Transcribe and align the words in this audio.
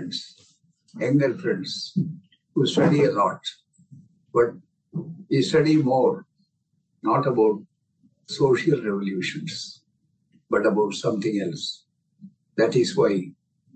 friends, 0.00 0.56
younger 0.98 1.34
friends 1.34 1.98
who 2.54 2.66
study 2.66 3.04
a 3.04 3.12
lot, 3.12 3.40
but 4.32 4.50
we 5.28 5.42
study 5.42 5.76
more, 5.76 6.24
not 7.02 7.26
about 7.26 7.60
social 8.26 8.80
revolutions, 8.82 9.82
but 10.48 10.66
about 10.66 10.94
something 10.94 11.40
else. 11.40 11.84
That 12.56 12.76
is 12.76 12.96
why 12.96 13.30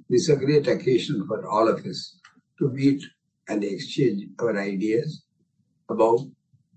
this 0.09 0.23
is 0.23 0.31
a 0.31 0.37
great 0.37 0.67
occasion 0.67 1.27
for 1.27 1.47
all 1.47 1.69
of 1.69 1.85
us 1.85 2.17
to 2.59 2.69
meet 2.71 3.03
and 3.49 3.63
exchange 3.63 4.25
our 4.39 4.57
ideas 4.59 5.25
about 5.91 6.21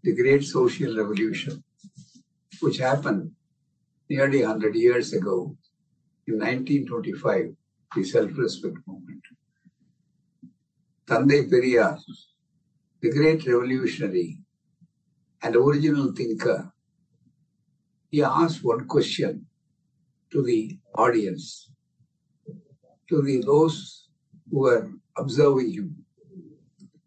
the 0.04 0.14
great 0.14 0.44
social 0.44 0.96
revolution 0.98 1.64
which 2.60 2.78
happened 2.78 3.32
nearly 4.10 4.42
100 4.42 4.76
years 4.76 5.14
ago 5.14 5.56
in 6.28 6.36
1925, 6.36 7.56
the 7.96 8.04
self-respect 8.04 8.78
movement. 8.86 9.22
Tandai 11.08 11.50
Periyar, 11.50 11.98
the 13.02 13.10
great 13.10 13.46
revolutionary 13.48 14.40
and 15.42 15.56
original 15.56 16.12
thinker, 16.12 16.70
he 18.12 18.22
asked 18.22 18.62
one 18.62 18.86
question 18.88 19.46
to 20.32 20.44
the 20.44 20.78
audience, 20.96 21.72
to 23.08 23.22
the 23.22 23.42
those 23.42 24.10
who 24.52 24.60
were 24.60 24.92
observing 25.18 25.72
him, 25.72 25.96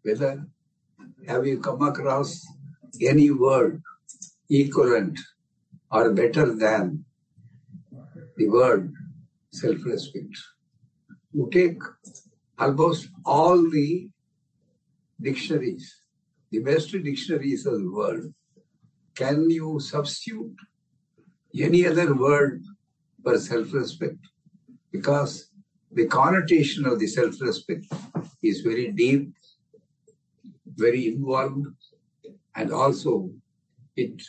whether 0.01 0.47
have 1.27 1.45
you 1.45 1.59
come 1.59 1.83
across 1.83 2.43
any 2.99 3.29
word 3.29 3.83
equivalent 4.49 5.19
or 5.91 6.11
better 6.11 6.55
than 6.55 7.05
the 8.35 8.47
word 8.47 8.91
self-respect? 9.51 10.35
You 11.33 11.49
take 11.51 11.79
almost 12.61 13.09
all 13.25 13.57
the 13.71 14.07
dictionaries, 15.19 15.85
the 16.51 16.59
best 16.59 16.91
dictionaries 16.91 17.65
of 17.65 17.79
the 17.79 17.91
world. 17.91 18.25
Can 19.15 19.49
you 19.49 19.79
substitute 19.79 20.55
any 21.59 21.87
other 21.87 22.13
word 22.13 22.63
for 23.23 23.37
self-respect? 23.37 24.19
Because 24.91 25.49
the 25.91 26.05
connotation 26.05 26.85
of 26.85 26.99
the 26.99 27.07
self-respect 27.07 27.85
is 28.43 28.61
very 28.61 28.91
deep, 28.91 29.33
very 30.75 31.07
involved, 31.07 31.65
and 32.55 32.71
also 32.71 33.31
it 33.95 34.21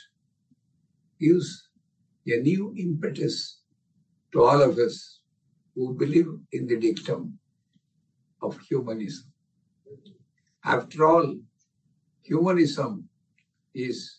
gives 1.21 1.69
a 2.27 2.37
new 2.41 2.75
impetus 2.79 3.59
to 4.33 4.43
all 4.43 4.63
of 4.63 4.79
us 4.79 5.21
who 5.75 5.95
believe 5.95 6.31
in 6.53 6.67
the 6.67 6.79
dictum 6.79 7.39
of 8.43 8.59
humanism. 8.61 9.33
After 10.65 11.07
all, 11.07 11.37
humanism 12.23 13.09
is 13.75 14.19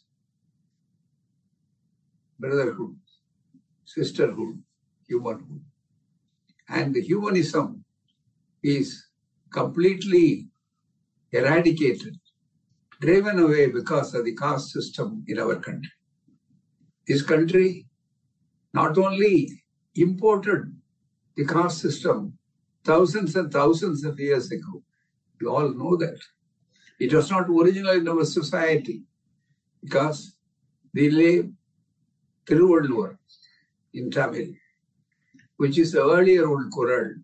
brotherhood, 2.39 2.95
sisterhood, 3.85 4.61
humanhood. 5.07 5.63
And 6.69 6.93
the 6.93 7.01
humanism 7.01 7.83
is 8.61 9.05
completely 9.51 10.47
eradicated, 11.31 12.17
driven 12.99 13.39
away 13.39 13.67
because 13.67 14.13
of 14.13 14.25
the 14.25 14.35
caste 14.35 14.71
system 14.71 15.23
in 15.27 15.39
our 15.39 15.55
country. 15.55 15.91
This 17.07 17.21
country 17.21 17.85
not 18.73 18.97
only 18.97 19.63
imported 19.95 20.75
the 21.35 21.45
caste 21.45 21.79
system 21.79 22.37
thousands 22.84 23.36
and 23.36 23.52
thousands 23.52 24.04
of 24.04 24.18
years 24.18 24.50
ago. 24.50 24.82
You 25.40 25.50
all 25.50 25.72
know 25.74 25.96
that. 25.96 26.18
It 26.98 27.12
was 27.12 27.30
not 27.30 27.48
original 27.48 27.94
in 27.94 28.08
our 28.08 28.24
society 28.24 29.02
because 29.82 30.34
they 30.92 31.10
lay 31.10 31.48
Tiruvalluvar 32.46 33.16
in 33.94 34.10
Tamil, 34.10 34.54
which 35.56 35.78
is 35.78 35.92
the 35.92 36.02
earlier 36.02 36.48
old 36.48 36.70
Quran, 36.72 37.22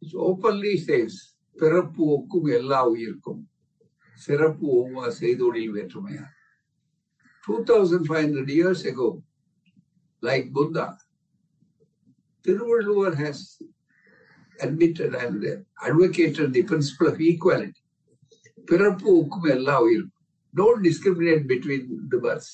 which 0.00 0.14
openly 0.14 0.78
says, 0.78 1.32
பிறப்பு 1.60 2.02
ஒக்கும் 2.16 2.46
எல்லா 2.58 2.78
உயிர்க்கும் 2.92 3.42
சிறப்பு 4.24 4.66
ஒவ்வா 4.78 5.06
செய்தொழில் 5.18 5.74
வேற்றுமையா 5.76 6.24
2500 7.44 8.50
years 8.58 8.80
ago 8.90 9.06
like 10.26 10.44
buddha 10.56 10.84
Tiruvalluvar 12.44 13.12
has 13.22 13.38
admitted 14.60 15.14
and 15.14 15.64
advocated 15.88 16.52
the 16.52 16.62
principle 16.70 17.08
of 17.12 17.20
equality. 17.32 17.80
பிறப்பு 18.70 19.08
ஒக்கும் 19.20 19.48
எல்லா 19.56 19.76
உயிரும். 19.86 20.12
Don't 20.60 20.82
discriminate 20.88 21.44
between 21.52 21.82
the 22.12 22.18
births. 22.24 22.52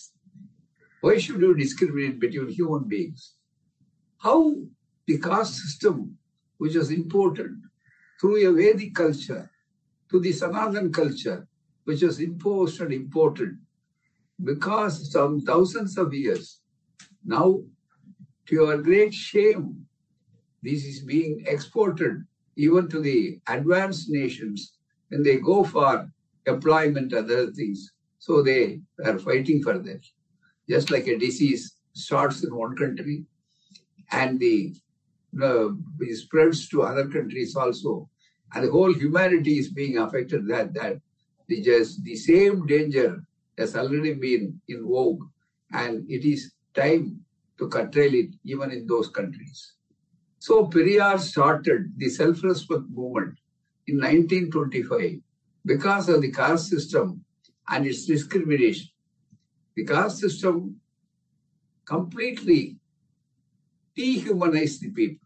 Why 1.02 1.14
should 1.22 1.40
you 1.46 1.54
discriminate 1.54 2.18
between 2.24 2.48
human 2.58 2.84
beings? 2.92 3.22
How 4.24 4.38
the 5.08 5.16
caste 5.18 5.56
system, 5.62 5.96
which 6.60 6.76
was 6.80 6.90
imported 6.90 7.52
through 8.18 8.38
a 8.48 8.52
Vedic 8.58 8.92
culture 8.94 9.44
to 10.10 10.16
the 10.24 10.32
Sanatan 10.40 10.92
culture, 11.00 11.40
which 11.84 12.02
was 12.02 12.18
imposed 12.28 12.80
and 12.80 12.92
imported 12.92 13.52
because 14.50 14.94
some 15.12 15.40
thousands 15.40 15.92
of 16.02 16.14
years, 16.14 16.60
now 17.24 17.48
to 18.46 18.54
your 18.54 18.78
great 18.88 19.12
shame, 19.12 19.66
this 20.63 20.85
is 20.85 21.01
being 21.01 21.43
exported 21.47 22.23
even 22.55 22.87
to 22.89 22.99
the 22.99 23.39
advanced 23.47 24.09
nations 24.09 24.73
when 25.09 25.23
they 25.23 25.37
go 25.37 25.63
for 25.63 26.09
employment 26.45 27.13
other 27.13 27.51
things. 27.51 27.91
So 28.19 28.41
they 28.41 28.81
are 29.05 29.19
fighting 29.19 29.61
for 29.61 29.77
that. 29.79 30.01
Just 30.69 30.91
like 30.91 31.07
a 31.07 31.17
disease 31.17 31.75
starts 31.93 32.43
in 32.43 32.55
one 32.55 32.75
country 32.75 33.25
and 34.11 34.39
the 34.39 34.73
uh, 35.41 35.69
spreads 36.13 36.69
to 36.69 36.83
other 36.83 37.07
countries 37.09 37.55
also, 37.55 38.09
and 38.53 38.65
the 38.65 38.71
whole 38.71 38.93
humanity 38.93 39.57
is 39.57 39.71
being 39.71 39.97
affected. 39.97 40.47
That 40.47 40.73
that 40.75 41.01
the 41.47 41.61
just 41.61 42.03
the 42.03 42.15
same 42.15 42.65
danger 42.67 43.23
has 43.57 43.75
already 43.75 44.13
been 44.13 44.61
in 44.67 44.87
vogue, 44.87 45.23
and 45.71 46.09
it 46.09 46.25
is 46.25 46.53
time 46.75 47.19
to 47.57 47.67
curtail 47.67 48.13
it 48.13 48.29
even 48.43 48.71
in 48.71 48.85
those 48.87 49.09
countries. 49.09 49.73
So 50.43 50.67
Periyar 50.67 51.21
started 51.21 51.93
the 51.95 52.09
self-respect 52.09 52.89
movement 52.89 53.39
in 53.87 53.95
1925 53.95 55.21
because 55.65 56.09
of 56.09 56.21
the 56.21 56.33
caste 56.33 56.67
system 56.67 57.23
and 57.69 57.87
its 57.87 58.05
discrimination. 58.05 58.89
The 59.77 59.85
caste 59.85 60.17
system 60.17 60.81
completely 61.85 62.77
dehumanized 63.95 64.81
the 64.81 64.89
people. 64.89 65.25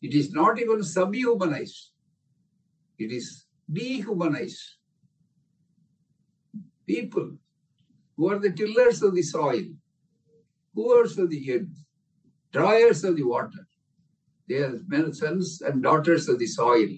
It 0.00 0.14
is 0.14 0.30
not 0.30 0.60
even 0.60 0.84
subhumanized. 0.84 1.90
It 2.96 3.10
is 3.10 3.46
dehumanized. 3.72 4.62
People 6.86 7.32
who 8.16 8.30
are 8.30 8.38
the 8.38 8.52
tillers 8.52 9.02
of 9.02 9.16
the 9.16 9.22
soil, 9.22 9.64
hoers 10.76 11.18
of 11.18 11.28
the 11.28 11.52
earth, 11.54 11.83
drawers 12.54 13.02
of 13.04 13.16
the 13.16 13.24
water, 13.24 13.66
their 14.48 14.72
sons 15.12 15.60
and 15.60 15.82
daughters 15.82 16.28
of 16.28 16.38
the 16.38 16.46
soil 16.46 16.88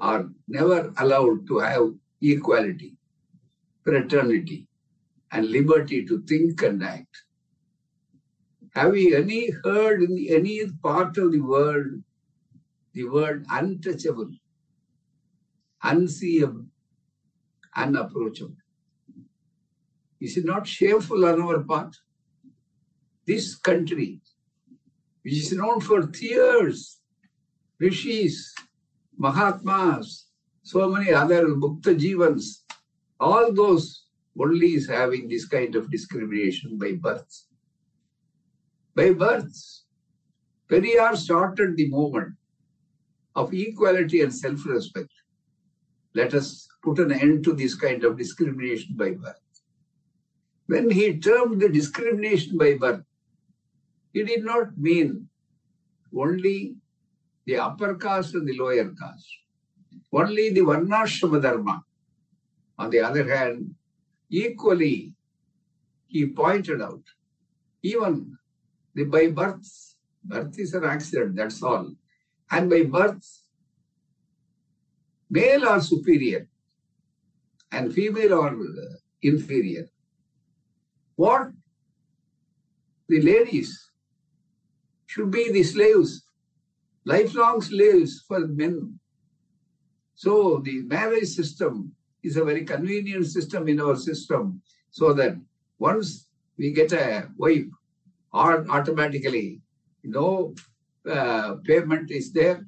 are 0.00 0.26
never 0.48 0.92
allowed 0.98 1.46
to 1.48 1.58
have 1.58 1.92
equality, 2.22 2.96
fraternity, 3.82 4.66
and 5.32 5.50
liberty 5.50 6.04
to 6.06 6.22
think 6.22 6.62
and 6.62 6.82
act. 6.82 7.22
Have 8.74 8.96
you 8.96 9.16
any 9.16 9.50
heard 9.64 10.02
in 10.02 10.26
any 10.28 10.66
part 10.82 11.18
of 11.18 11.32
the 11.32 11.40
world 11.40 12.02
the 12.92 13.04
word 13.04 13.44
untouchable, 13.50 14.30
unseeable, 15.82 16.66
unapproachable? 17.76 18.56
Is 20.20 20.36
it 20.36 20.44
not 20.44 20.66
shameful 20.66 21.24
on 21.24 21.40
our 21.42 21.60
part? 21.60 21.96
This 23.26 23.54
country, 23.56 24.20
which 25.24 25.34
is 25.34 25.52
known 25.52 25.80
for 25.80 26.06
tears, 26.06 27.00
rishis, 27.78 28.54
Mahatmas, 29.18 30.26
so 30.62 30.88
many 30.88 31.12
other 31.12 31.46
Mukta 31.46 31.98
Jivans, 31.98 32.62
all 33.18 33.52
those 33.52 34.06
only 34.38 34.74
is 34.74 34.88
having 34.88 35.28
this 35.28 35.46
kind 35.46 35.74
of 35.76 35.90
discrimination 35.90 36.76
by 36.78 36.92
birth. 36.92 37.46
By 38.94 39.12
birth, 39.12 39.56
Periyar 40.68 41.16
started 41.16 41.76
the 41.76 41.88
movement 41.88 42.34
of 43.34 43.54
equality 43.54 44.20
and 44.22 44.34
self-respect. 44.34 45.10
Let 46.14 46.34
us 46.34 46.68
put 46.82 46.98
an 46.98 47.12
end 47.12 47.44
to 47.44 47.54
this 47.54 47.74
kind 47.74 48.04
of 48.04 48.18
discrimination 48.18 48.96
by 48.96 49.12
birth. 49.12 49.40
When 50.66 50.90
he 50.90 51.18
termed 51.18 51.60
the 51.60 51.68
discrimination 51.68 52.58
by 52.58 52.74
birth, 52.74 53.04
he 54.14 54.22
did 54.22 54.44
not 54.44 54.78
mean 54.78 55.28
only 56.16 56.76
the 57.46 57.56
upper 57.56 57.96
caste 57.96 58.34
and 58.34 58.48
the 58.48 58.56
lower 58.56 58.88
caste. 59.00 59.28
Only 60.12 60.50
the 60.50 60.60
Varnashrama 60.60 61.42
Dharma, 61.42 61.82
on 62.78 62.90
the 62.90 63.00
other 63.00 63.28
hand, 63.28 63.74
equally, 64.30 65.12
he 66.06 66.26
pointed 66.26 66.80
out, 66.80 67.02
even 67.82 68.38
the 68.94 69.04
by 69.04 69.26
birth, 69.28 69.68
birth 70.22 70.56
is 70.60 70.72
an 70.74 70.84
accident, 70.84 71.34
that's 71.34 71.60
all. 71.60 71.90
And 72.52 72.70
by 72.70 72.84
birth, 72.84 73.26
male 75.28 75.68
are 75.68 75.80
superior 75.80 76.46
and 77.72 77.92
female 77.92 78.34
are 78.40 78.56
inferior. 79.22 79.86
What 81.16 81.48
the 83.08 83.20
ladies 83.20 83.90
should 85.14 85.30
be 85.30 85.52
the 85.52 85.62
slaves, 85.62 86.24
lifelong 87.04 87.60
slaves 87.60 88.24
for 88.26 88.40
men. 88.48 88.98
So 90.16 90.60
the 90.64 90.82
marriage 90.82 91.28
system 91.28 91.92
is 92.24 92.36
a 92.36 92.44
very 92.44 92.64
convenient 92.64 93.26
system 93.26 93.68
in 93.68 93.80
our 93.80 93.94
system 93.94 94.60
so 94.90 95.12
that 95.12 95.36
once 95.78 96.26
we 96.58 96.72
get 96.72 96.92
a 96.92 97.28
wife, 97.36 97.70
or 98.32 98.68
automatically 98.68 99.60
no 100.02 100.52
uh, 101.08 101.54
payment 101.64 102.10
is 102.10 102.32
there, 102.32 102.66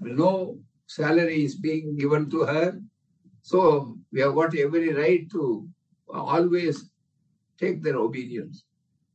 no 0.00 0.58
salary 0.88 1.44
is 1.44 1.54
being 1.54 1.96
given 1.96 2.28
to 2.30 2.40
her. 2.40 2.80
So 3.42 3.98
we 4.10 4.20
have 4.20 4.34
got 4.34 4.56
every 4.56 4.92
right 4.92 5.30
to 5.30 5.68
always 6.12 6.90
take 7.56 7.84
their 7.84 7.98
obedience. 7.98 8.64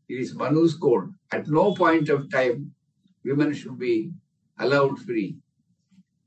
It 0.09 0.19
is 0.19 0.35
Manu's 0.35 0.75
code. 0.75 1.13
At 1.31 1.47
no 1.47 1.73
point 1.73 2.09
of 2.09 2.31
time, 2.31 2.73
women 3.25 3.53
should 3.53 3.77
be 3.77 4.11
allowed 4.57 4.99
free. 4.99 5.37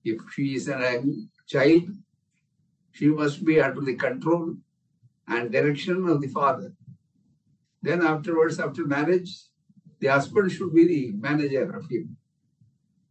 If 0.04 0.18
she 0.32 0.54
is 0.54 0.68
a 0.68 1.02
child, 1.46 1.84
she 2.92 3.08
must 3.08 3.44
be 3.44 3.60
under 3.60 3.80
the 3.80 3.94
control 3.94 4.56
and 5.26 5.50
direction 5.50 6.06
of 6.08 6.20
the 6.20 6.28
father. 6.28 6.72
Then 7.82 8.02
afterwards, 8.02 8.60
after 8.60 8.86
marriage, 8.86 9.30
the 10.00 10.08
husband 10.08 10.52
should 10.52 10.74
be 10.74 10.86
the 10.86 11.12
manager 11.12 11.70
of 11.70 11.88
him. 11.90 12.16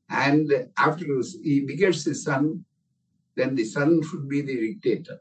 And 0.10 0.52
after 0.78 1.06
he 1.44 1.62
begets 1.62 2.04
his 2.04 2.24
son, 2.24 2.66
then 3.36 3.56
the 3.56 3.64
son 3.64 4.02
should 4.04 4.28
be 4.28 4.42
the 4.42 4.56
dictator. 4.56 5.20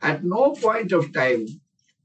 At 0.00 0.24
no 0.24 0.52
point 0.52 0.92
of 0.92 1.12
time 1.12 1.46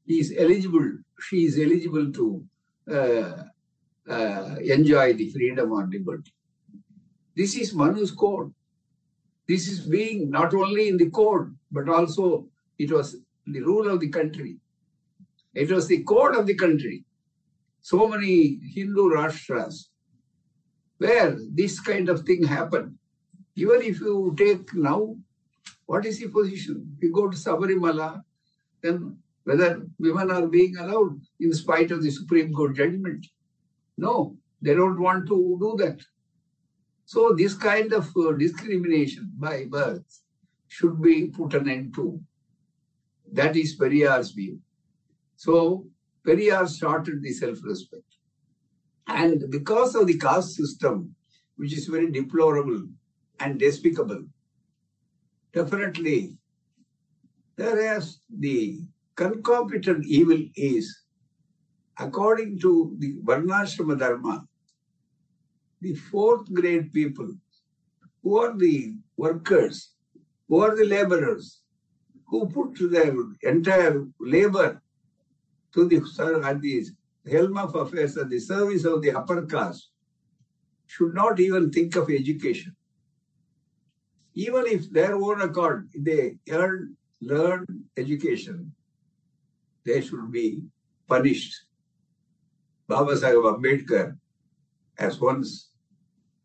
he 0.06 0.20
is 0.20 0.34
eligible, 0.38 0.98
she 1.20 1.46
is 1.46 1.58
eligible 1.58 2.12
to 2.14 2.46
Uh, 2.92 3.44
uh, 4.10 4.56
enjoy 4.62 5.14
the 5.14 5.30
freedom 5.32 5.72
or 5.72 5.88
liberty. 5.88 6.32
This 7.36 7.56
is 7.56 7.74
Manu's 7.74 8.12
code. 8.12 8.54
This 9.48 9.68
is 9.68 9.82
being 9.82 10.30
not 10.30 10.54
only 10.54 10.88
in 10.88 10.98
the 10.98 11.10
code, 11.10 11.56
but 11.72 11.90
also 11.90 12.48
it 12.78 12.92
was 12.92 13.18
the 13.48 13.62
rule 13.62 13.90
of 13.90 14.00
the 14.00 14.10
country. 14.10 14.58
It 15.54 15.72
was 15.72 15.88
the 15.88 16.04
code 16.04 16.36
of 16.36 16.46
the 16.46 16.56
country. 16.56 17.04
So 17.82 18.08
many 18.08 18.60
Hindu 18.74 19.10
Rashtras 19.10 19.90
where 20.98 21.38
this 21.54 21.80
kind 21.80 22.10
of 22.10 22.22
thing 22.22 22.44
happened. 22.44 22.98
Even 23.56 23.82
if 23.82 24.00
you 24.00 24.36
take 24.38 24.74
now, 24.74 25.16
what 25.86 26.06
is 26.06 26.20
the 26.20 26.28
position? 26.28 26.98
You 27.02 27.12
go 27.12 27.30
to 27.30 27.38
Sabarimala, 27.38 28.22
then 28.82 29.18
whether 29.46 29.86
women 30.00 30.30
are 30.32 30.48
being 30.48 30.76
allowed 30.78 31.22
in 31.40 31.54
spite 31.54 31.92
of 31.92 32.04
the 32.04 32.12
Supreme 32.12 32.54
Court 32.54 32.76
judgment. 32.76 33.26
No, 33.98 34.36
they 34.62 34.74
don't 34.74 35.00
want 35.00 35.28
to 35.28 35.58
do 35.60 35.76
that. 35.78 36.02
So 37.06 37.34
this 37.34 37.54
kind 37.54 37.94
of 37.94 38.10
uh, 38.18 38.32
discrimination 38.34 39.32
by 39.38 39.66
birth 39.66 40.22
should 40.68 41.02
be 41.02 41.28
put 41.28 41.54
an 41.54 41.70
end 41.70 41.94
to. 41.96 42.20
That 43.32 43.56
is 43.56 43.78
Periyar's 43.78 44.32
view. 44.32 44.60
So 45.36 45.86
Periyar 46.26 46.68
started 46.68 47.22
the 47.22 47.32
self-respect. 47.32 48.04
And 49.08 49.44
because 49.52 49.94
of 49.94 50.08
the 50.08 50.18
caste 50.18 50.56
system, 50.56 51.16
which 51.58 51.74
is 51.74 51.86
very 51.86 52.12
deplorable 52.12 52.88
and 53.40 53.60
despicable, 53.60 54.26
definitely 55.54 56.36
there 57.56 57.98
is 57.98 58.20
the 58.36 58.82
concomitant 59.16 60.06
evil 60.06 60.42
is, 60.56 61.04
according 61.98 62.60
to 62.60 62.96
the 63.00 63.16
Varnashrama 63.24 63.98
Dharma, 63.98 64.46
the 65.82 65.96
fourth 65.96 66.52
grade 66.54 66.92
people, 66.92 67.30
who 68.24 68.38
are 68.38 68.58
the 68.58 68.98
workers, 69.18 69.92
who 70.48 70.60
are 70.60 70.76
the 70.76 70.86
laborers, 70.86 71.62
who 72.28 72.48
put 72.48 72.78
their 72.92 73.14
entire 73.44 74.06
labor 74.20 74.82
to 75.74 75.88
the, 75.88 75.98
at 76.44 76.62
the 76.62 76.86
helm 77.32 77.58
of 77.58 77.76
affairs 77.76 78.18
at 78.18 78.30
the 78.30 78.40
service 78.40 78.84
of 78.86 79.02
the 79.02 79.12
upper 79.12 79.46
caste, 79.46 79.90
should 80.88 81.14
not 81.14 81.40
even 81.40 81.72
think 81.72 81.96
of 81.96 82.10
education. 82.10 82.76
Even 84.34 84.66
if 84.68 84.92
their 84.92 85.16
own 85.16 85.42
accord, 85.42 85.90
they 85.98 86.38
earn, 86.50 86.96
learn 87.22 87.66
education, 87.98 88.74
they 89.86 90.02
should 90.02 90.32
be 90.32 90.62
punished. 91.08 91.54
Baba 92.88 93.16
Sahib 93.18 93.44
Ambedkar 93.44 94.18
has 94.98 95.20
once 95.20 95.70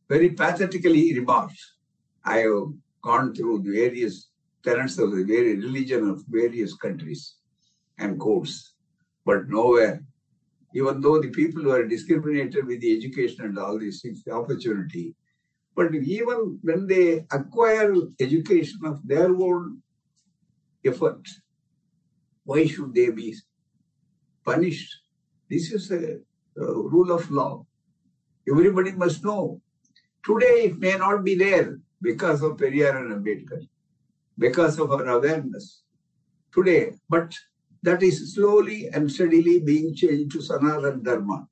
very 0.09 0.31
pathetically 0.31 1.15
remarked, 1.19 1.61
I 2.25 2.39
have 2.39 2.73
gone 3.03 3.35
through 3.35 3.63
the 3.63 3.71
various 3.71 4.29
tenets 4.65 4.99
of 4.99 5.13
the 5.13 5.25
very 5.25 5.57
religion 5.57 6.09
of 6.09 6.25
various 6.29 6.75
countries 6.75 7.37
and 7.99 8.19
courts, 8.19 8.75
but 9.25 9.49
nowhere, 9.49 10.03
even 10.75 11.01
though 11.01 11.21
the 11.21 11.31
people 11.31 11.65
were 11.65 11.87
discriminated 11.87 12.67
with 12.67 12.81
the 12.81 12.97
education 12.97 13.45
and 13.45 13.59
all 13.59 13.79
these 13.79 14.01
things, 14.03 14.23
the 14.25 14.33
opportunity, 14.33 15.15
but 15.75 15.95
even 15.95 16.59
when 16.63 16.87
they 16.87 17.25
acquire 17.33 17.95
education 18.21 18.81
of 18.85 19.07
their 19.07 19.35
own 19.35 19.83
effort, 20.85 21.27
why 22.45 22.67
should 22.67 22.95
they 22.95 23.11
be 23.11 23.35
punished? 24.45 25.03
This 25.49 25.73
is 25.73 25.91
a, 25.91 26.19
a 26.57 26.65
rule 26.65 27.13
of 27.13 27.31
law. 27.31 27.67
Everybody 28.49 28.93
must 28.93 29.25
know. 29.25 29.61
Today 30.25 30.65
it 30.69 30.79
may 30.79 30.97
not 30.97 31.25
be 31.25 31.35
there 31.35 31.79
because 32.03 32.43
of 32.43 32.57
Periyar 32.57 32.97
and 32.97 33.13
Ambedkar, 33.13 33.67
because 34.39 34.79
of 34.79 34.91
our 34.91 35.07
awareness 35.09 35.83
today, 36.53 36.93
but 37.09 37.35
that 37.83 38.03
is 38.03 38.35
slowly 38.35 38.89
and 38.89 39.11
steadily 39.11 39.61
being 39.61 39.95
changed 39.95 40.33
to 40.33 40.43
Sanatan 40.43 41.03
Dharma. 41.03 41.49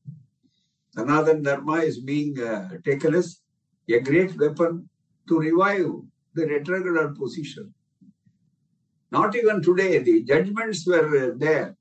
Sanatan 0.94 1.42
Dharma 1.42 1.76
is 1.76 2.00
being 2.00 2.40
uh, 2.40 2.68
taken 2.84 3.14
as 3.14 3.40
a 3.88 4.00
great 4.00 4.38
weapon 4.38 4.88
to 5.28 5.38
revive 5.38 5.92
the 6.34 6.46
retrograde 6.46 7.14
position. 7.14 7.72
Not 9.10 9.34
even 9.34 9.62
today, 9.62 9.98
the 9.98 10.22
judgments 10.22 10.86
were 10.86 11.30
uh, 11.30 11.34
there. 11.36 11.76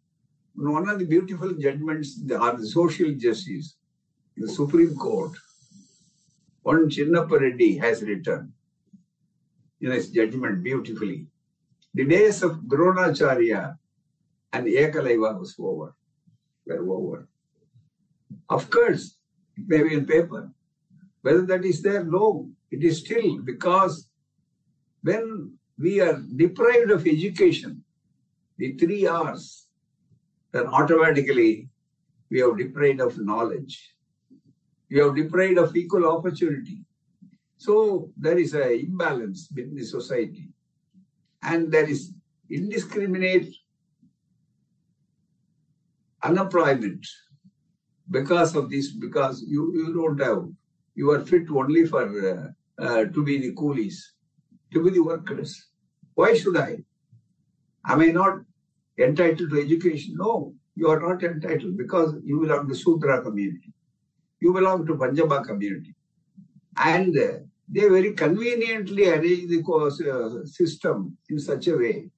One 0.56 0.90
of 0.90 1.00
the 1.00 1.06
beautiful 1.06 1.54
judgments 1.54 2.20
are 2.32 2.58
the 2.58 2.66
social 2.66 3.14
justice, 3.14 3.76
the 4.36 4.48
Supreme 4.48 4.96
Court. 4.96 5.32
One 6.64 6.90
Chinnappa 6.90 7.40
Reddy 7.40 7.78
has 7.78 8.02
written 8.02 8.54
in 9.82 9.92
his 9.92 10.10
judgment 10.10 10.64
beautifully. 10.64 11.28
The 11.94 12.06
days 12.06 12.44
of 12.44 12.58
Dronacharya 12.62 13.78
and 14.54 14.68
Ekalavya 14.68 15.40
was 15.40 15.56
over, 15.60 15.96
were 16.66 16.94
over. 16.94 17.28
Of 18.50 18.70
course, 18.70 19.18
it 19.56 19.68
may 19.68 19.84
be 19.84 19.94
in 19.94 20.06
paper. 20.06 20.52
Whether 21.22 21.46
that 21.48 21.66
is 21.66 21.82
there, 21.82 22.04
no. 22.04 22.50
It 22.72 22.84
is 22.84 23.00
still 23.00 23.40
because 23.40 24.10
when 25.02 25.57
we 25.78 26.02
are 26.02 26.22
deprived 26.36 26.92
of 26.92 27.06
education, 27.08 27.84
the 28.58 28.74
three 28.74 29.06
R's, 29.06 29.68
then 30.52 30.68
automatically 30.68 31.70
we 32.30 32.42
are 32.42 32.56
deprived 32.56 33.00
of 33.00 33.18
knowledge. 33.20 33.94
We 34.90 35.02
are 35.02 35.14
deprived 35.14 35.58
of 35.58 35.76
equal 35.76 36.08
opportunity. 36.10 36.84
So 37.58 38.12
there 38.18 38.38
is 38.38 38.54
an 38.54 38.72
imbalance 38.72 39.50
within 39.56 39.76
the 39.76 39.84
society. 39.84 40.50
And 41.44 41.72
there 41.72 41.88
is 41.88 42.14
indiscriminate 42.50 43.54
unemployment 46.24 47.06
because 48.10 48.56
of 48.56 48.70
this, 48.70 48.92
because 48.92 49.44
you, 49.48 49.74
you 49.76 49.94
don't 49.94 50.20
have, 50.20 50.48
you 50.96 51.12
are 51.12 51.20
fit 51.20 51.44
only 51.52 51.86
for 51.86 52.04
uh, 52.04 52.84
uh, 52.84 53.06
to 53.06 53.24
be 53.24 53.38
the 53.40 53.54
coolies 53.54 54.14
to 54.74 54.84
be 54.84 54.92
the 54.92 55.04
workers. 55.04 55.68
Why 56.16 56.34
should 56.34 56.58
I? 56.58 56.78
Am 57.88 58.02
I 58.02 58.08
not 58.08 58.40
entitled 58.98 59.50
to 59.52 59.62
education? 59.62 60.16
No, 60.18 60.54
you 60.76 60.90
are 60.90 61.00
not 61.00 61.24
entitled 61.24 61.78
because 61.78 62.16
you 62.24 62.40
belong 62.42 62.68
to 62.68 62.76
Sudra 62.76 63.22
community. 63.22 63.74
You 64.40 64.54
belong 64.54 64.86
to 64.88 64.96
Panchama 64.96 65.44
community. 65.46 65.96
And 66.78 67.18
uh, 67.18 67.40
they 67.70 67.88
very 67.88 68.14
conveniently 68.14 69.10
arrange 69.10 69.50
the 69.50 69.64
course, 69.64 70.02
uh, 70.02 70.46
system 70.46 71.18
in 71.30 71.40
such 71.40 71.68
a 71.68 71.76
way, 71.76 72.10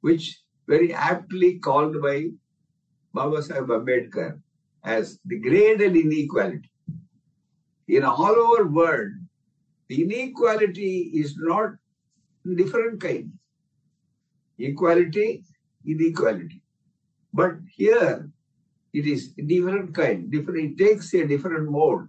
which 0.00 0.40
very 0.66 0.92
aptly 0.92 1.58
called 1.58 2.00
by 2.02 2.28
Baba 3.14 3.42
Sahib 3.42 3.68
Ambedkar 3.68 4.40
as 4.84 5.18
the 5.24 5.38
graded 5.38 5.96
inequality. 5.96 6.70
In 7.88 8.04
all 8.04 8.36
over 8.36 8.66
world, 8.66 9.12
the 9.88 10.02
inequality 10.02 11.10
is 11.14 11.36
not 11.38 11.70
different 12.56 13.00
kind. 13.00 13.32
Equality, 14.58 15.44
inequality. 15.86 16.62
But 17.32 17.56
here, 17.74 18.28
it 18.92 19.06
is 19.06 19.28
different 19.28 19.94
kind, 19.94 20.30
different, 20.30 20.72
it 20.72 20.84
takes 20.84 21.12
a 21.14 21.26
different 21.26 21.70
mode. 21.70 22.08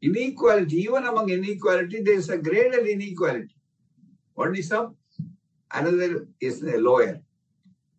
Inequality, 0.00 0.76
even 0.76 1.04
among 1.04 1.30
inequality, 1.30 2.02
there 2.02 2.14
is 2.14 2.28
a 2.28 2.38
graded 2.38 2.86
inequality. 2.86 3.54
One 4.34 4.56
is 4.56 4.72
up, 4.72 4.94
another 5.72 6.26
is 6.40 6.62
a 6.62 6.78
lawyer. 6.78 7.20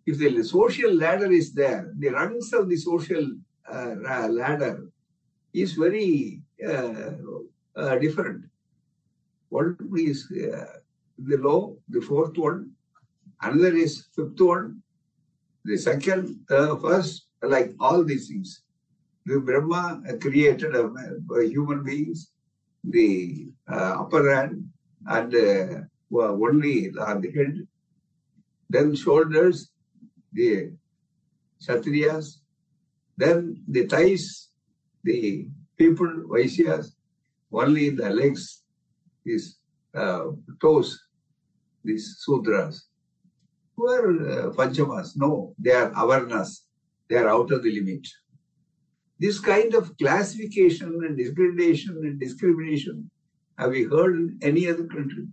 If 0.06 0.18
the 0.18 0.44
social 0.44 0.94
ladder 0.94 1.32
is 1.32 1.54
there, 1.54 1.94
the 1.98 2.10
rungs 2.10 2.52
of 2.54 2.68
the 2.70 2.76
social 2.76 3.26
uh, 3.72 3.96
ladder 4.30 4.90
is 5.54 5.74
very 5.74 6.42
uh, 6.68 7.12
uh, 7.76 7.96
different. 8.00 8.46
One 9.50 9.78
is 9.96 10.30
uh, 10.32 10.80
the 11.18 11.38
law, 11.38 11.76
the 11.90 12.02
fourth 12.02 12.38
one, 12.38 12.72
another 13.42 13.76
is 13.76 14.08
fifth 14.16 14.40
one, 14.40 14.82
the 15.66 15.78
second, 15.78 16.40
first, 16.48 17.28
like 17.42 17.74
all 17.80 18.04
these 18.04 18.28
things. 18.28 18.62
The 19.26 19.40
Brahma 19.40 20.02
created 20.20 20.76
a, 20.76 20.92
a 21.36 21.44
human 21.48 21.84
beings, 21.84 22.32
the 22.84 23.48
uh, 23.72 24.02
upper 24.02 24.34
hand 24.34 24.70
and 25.08 25.34
uh, 25.34 26.18
only 26.18 26.92
on 27.00 27.22
the 27.22 27.32
head, 27.32 27.68
then 28.70 28.96
shoulders, 28.96 29.72
the 30.34 30.72
Kshatriyas, 31.62 32.40
then 33.18 33.64
the 33.68 33.86
thighs, 33.86 34.50
the 35.04 35.48
people, 35.78 36.08
Vaishyas, 36.28 36.94
only 37.52 37.90
the 37.90 38.10
legs, 38.10 38.64
these 39.24 39.60
uh, 39.96 40.26
toes, 40.62 41.00
these 41.84 42.24
Sudras. 42.26 42.82
Who 43.76 43.90
are 43.90 44.10
uh, 44.10 44.52
Panchamas? 44.52 45.16
No, 45.16 45.54
they 45.60 45.72
are 45.72 45.92
avarnas. 45.92 46.62
They 47.10 47.18
are 47.18 47.30
out 47.30 47.52
of 47.52 47.64
the 47.64 47.72
limit. 47.72 48.08
This 49.20 49.40
kind 49.40 49.74
of 49.74 49.98
classification 49.98 51.02
and 51.06 51.18
discrimination 51.18 51.98
and 51.98 52.20
discrimination, 52.20 53.10
have 53.58 53.72
we 53.72 53.84
heard 53.84 54.16
in 54.16 54.40
any 54.42 54.68
other 54.68 54.86
country? 54.86 55.28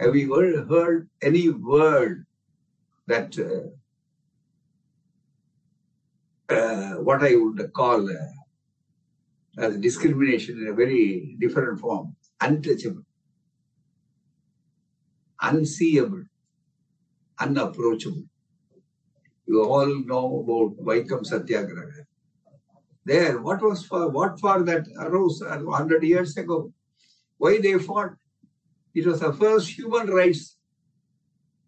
Have 0.00 0.12
we 0.12 0.24
heard, 0.24 0.68
heard 0.68 1.08
any 1.22 1.48
word 1.50 2.26
that 3.06 3.38
uh, 3.38 3.68
uh, 6.52 6.94
what 7.02 7.22
I 7.22 7.34
would 7.36 7.72
call 7.72 8.08
uh, 8.08 8.14
as 9.58 9.76
discrimination 9.78 10.58
in 10.60 10.68
a 10.68 10.74
very 10.74 11.36
different 11.38 11.80
form, 11.80 12.16
untouchable, 12.40 13.04
unseeable, 15.48 16.24
unapproachable. 17.38 18.24
You 19.46 19.62
all 19.64 19.94
know 20.10 20.40
about 20.40 20.84
Vaikam 20.84 21.24
Satyagraha. 21.26 22.06
There, 23.04 23.40
what 23.42 23.62
was 23.62 23.84
for 23.84 24.08
what 24.08 24.40
for 24.40 24.62
that 24.62 24.86
arose 24.98 25.42
hundred 25.42 26.02
years 26.02 26.36
ago? 26.36 26.72
Why 27.36 27.58
they 27.58 27.78
fought? 27.78 28.14
It 28.94 29.06
was 29.06 29.20
the 29.20 29.32
first 29.32 29.68
human 29.70 30.06
rights 30.06 30.56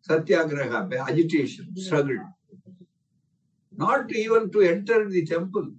satyagraha, 0.09 0.88
agitation, 1.09 1.76
struggle. 1.76 2.18
Not 3.76 4.12
even 4.12 4.50
to 4.52 4.61
enter 4.62 5.09
the 5.09 5.26
temple, 5.26 5.73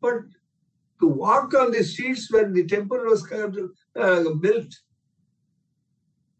but 0.00 0.20
to 1.00 1.06
walk 1.06 1.54
on 1.54 1.70
the 1.72 1.84
streets 1.84 2.30
when 2.32 2.52
the 2.52 2.64
temple 2.64 2.98
was 3.04 3.30
uh, 3.32 4.30
built. 4.40 4.74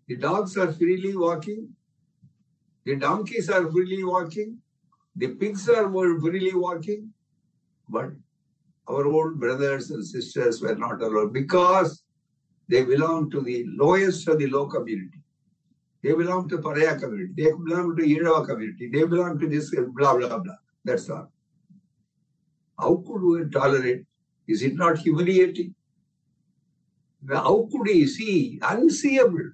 The 0.08 0.16
dogs 0.16 0.56
are 0.56 0.72
freely 0.72 1.14
walking, 1.16 1.68
the 2.84 2.96
donkeys 2.96 3.50
are 3.50 3.70
freely 3.70 4.02
walking, 4.02 4.58
the 5.14 5.28
pigs 5.28 5.68
are 5.68 5.90
freely 5.90 6.54
walking, 6.54 7.12
but 7.88 8.10
our 8.88 9.06
own 9.06 9.38
brothers 9.38 9.90
and 9.90 10.04
sisters 10.04 10.62
were 10.62 10.74
not 10.74 11.02
allowed 11.02 11.32
because 11.32 12.02
they 12.68 12.84
belong 12.84 13.30
to 13.30 13.42
the 13.42 13.66
lowest 13.68 14.26
of 14.28 14.38
the 14.38 14.46
low 14.46 14.66
community. 14.66 15.20
They 16.02 16.12
belong 16.12 16.48
to 16.48 16.58
Paraya 16.58 16.98
community. 16.98 17.32
They 17.36 17.50
belong 17.50 17.96
to 17.96 18.02
Irava 18.02 18.46
community. 18.46 18.88
They 18.90 19.04
belong 19.04 19.38
to 19.40 19.48
this 19.48 19.74
blah, 19.74 20.16
blah, 20.16 20.38
blah. 20.38 20.54
That's 20.84 21.10
all. 21.10 21.30
How 22.78 23.02
could 23.06 23.22
we 23.22 23.50
tolerate 23.50 24.04
is 24.46 24.62
it 24.62 24.74
not 24.76 24.98
humiliating? 24.98 25.74
How 27.28 27.68
could 27.70 27.88
he 27.88 28.06
see? 28.06 28.58
Unseeable. 28.62 29.50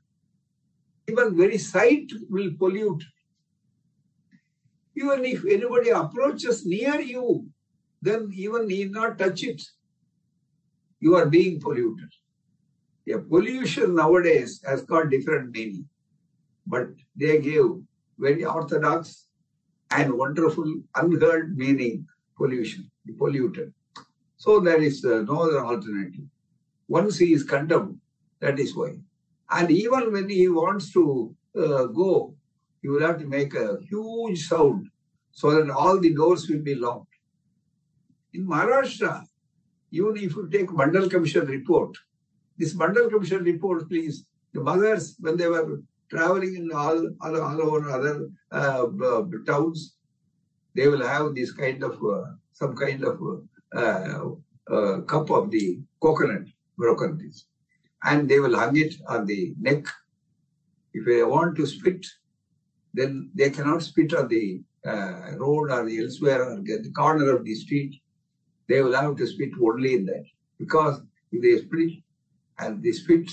Even 1.08 1.36
very 1.36 1.58
sight 1.58 2.10
will 2.30 2.50
pollute. 2.58 3.04
Even 4.96 5.24
if 5.24 5.44
anybody 5.44 5.90
approaches 5.90 6.64
near 6.64 7.00
you, 7.00 7.46
then 8.00 8.30
even 8.34 8.68
need 8.68 8.92
not 8.92 9.18
touch 9.18 9.42
it. 9.42 9.62
You 11.00 11.16
are 11.16 11.26
being 11.26 11.60
polluted. 11.60 12.10
A 13.12 13.18
pollution 13.18 13.94
nowadays 13.94 14.62
has 14.66 14.82
got 14.82 15.10
different 15.10 15.50
meaning, 15.50 15.86
but 16.66 16.88
they 17.16 17.38
give 17.38 17.66
very 18.18 18.44
orthodox 18.44 19.26
and 19.90 20.12
wonderful, 20.14 20.80
unheard 20.94 21.56
meaning 21.58 22.06
pollution, 22.36 22.90
polluted. 23.18 23.72
So 24.36 24.60
there 24.60 24.80
is 24.80 25.04
uh, 25.04 25.22
no 25.22 25.42
other 25.42 25.64
alternative. 25.64 26.24
Once 26.88 27.18
he 27.18 27.32
is 27.32 27.42
condemned, 27.42 27.98
that 28.40 28.58
is 28.58 28.74
why. 28.74 28.96
And 29.50 29.70
even 29.70 30.12
when 30.12 30.28
he 30.28 30.48
wants 30.48 30.92
to 30.92 31.34
uh, 31.56 31.84
go, 31.84 32.34
he 32.82 32.88
will 32.88 33.00
have 33.00 33.18
to 33.18 33.26
make 33.26 33.54
a 33.54 33.78
huge 33.88 34.46
sound 34.46 34.88
so 35.32 35.50
that 35.50 35.70
all 35.70 35.98
the 35.98 36.14
doors 36.14 36.48
will 36.48 36.60
be 36.62 36.74
locked. 36.74 37.12
In 38.32 38.46
Maharashtra, 38.46 39.24
even 39.90 40.16
if 40.16 40.34
you 40.34 40.48
take 40.50 40.68
Mandal 40.68 41.10
Commission 41.10 41.46
report, 41.46 41.96
this 42.58 42.74
Mandal 42.74 43.10
Commission 43.10 43.44
report, 43.44 43.88
please, 43.88 44.26
the 44.52 44.60
mothers, 44.60 45.16
when 45.20 45.36
they 45.36 45.48
were 45.48 45.80
traveling 46.10 46.56
in 46.56 46.70
all, 46.72 47.08
all, 47.20 47.40
all 47.40 47.62
over 47.62 47.90
other 47.90 48.28
uh, 48.52 48.86
towns, 49.46 49.94
they 50.74 50.88
will 50.88 51.06
have 51.06 51.34
this 51.34 51.52
kind 51.52 51.82
of, 51.82 51.92
uh, 52.04 52.24
some 52.52 52.74
kind 52.76 53.04
of 53.04 53.20
uh, 53.76 54.30
uh, 54.70 55.00
cup 55.02 55.30
of 55.30 55.50
the 55.50 55.80
coconut 56.00 56.44
broken 56.76 57.18
piece. 57.18 57.46
And 58.04 58.28
they 58.28 58.38
will 58.38 58.58
hang 58.58 58.76
it 58.76 58.94
on 59.08 59.26
the 59.26 59.54
neck. 59.60 59.86
If 60.92 61.06
they 61.06 61.22
want 61.22 61.56
to 61.56 61.66
spit, 61.66 62.06
then 62.92 63.30
they 63.34 63.50
cannot 63.50 63.82
spit 63.82 64.14
on 64.14 64.28
the 64.28 64.62
uh, 64.86 65.36
road 65.38 65.70
or 65.70 65.88
elsewhere 65.88 66.44
or 66.44 66.60
the 66.60 66.92
corner 66.94 67.34
of 67.34 67.44
the 67.44 67.54
street. 67.54 68.00
They 68.68 68.82
will 68.82 68.94
have 68.94 69.16
to 69.16 69.26
spit 69.26 69.50
only 69.60 69.94
in 69.94 70.06
that. 70.06 70.24
Because 70.58 71.00
if 71.32 71.42
they 71.42 71.66
spit 71.66 72.02
and 72.58 72.82
they 72.82 72.92
spit, 72.92 73.30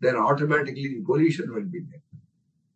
then 0.00 0.16
automatically 0.16 0.88
the 0.88 1.04
pollution 1.04 1.52
will 1.52 1.64
be 1.64 1.80
there. 1.80 2.02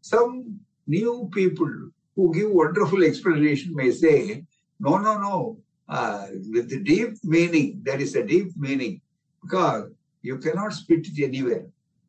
Some 0.01 0.61
new 0.87 1.31
people 1.33 1.71
who 2.17 2.35
give 2.35 2.51
wonderful 2.51 3.03
explanation 3.05 3.75
may 3.75 3.91
say, 3.91 4.45
no, 4.81 4.99
no, 4.99 5.19
no, 5.19 5.59
uh, 5.89 6.27
with 6.53 6.69
the 6.71 6.81
deep 6.81 7.23
meaning, 7.23 7.81
there 7.83 8.01
is 8.01 8.15
a 8.15 8.25
deep 8.25 8.57
meaning 8.57 9.01
because 9.43 9.91
you 10.25 10.38
cannot 10.38 10.73
spit 10.73 11.07
it 11.07 11.23
anywhere. 11.23 11.66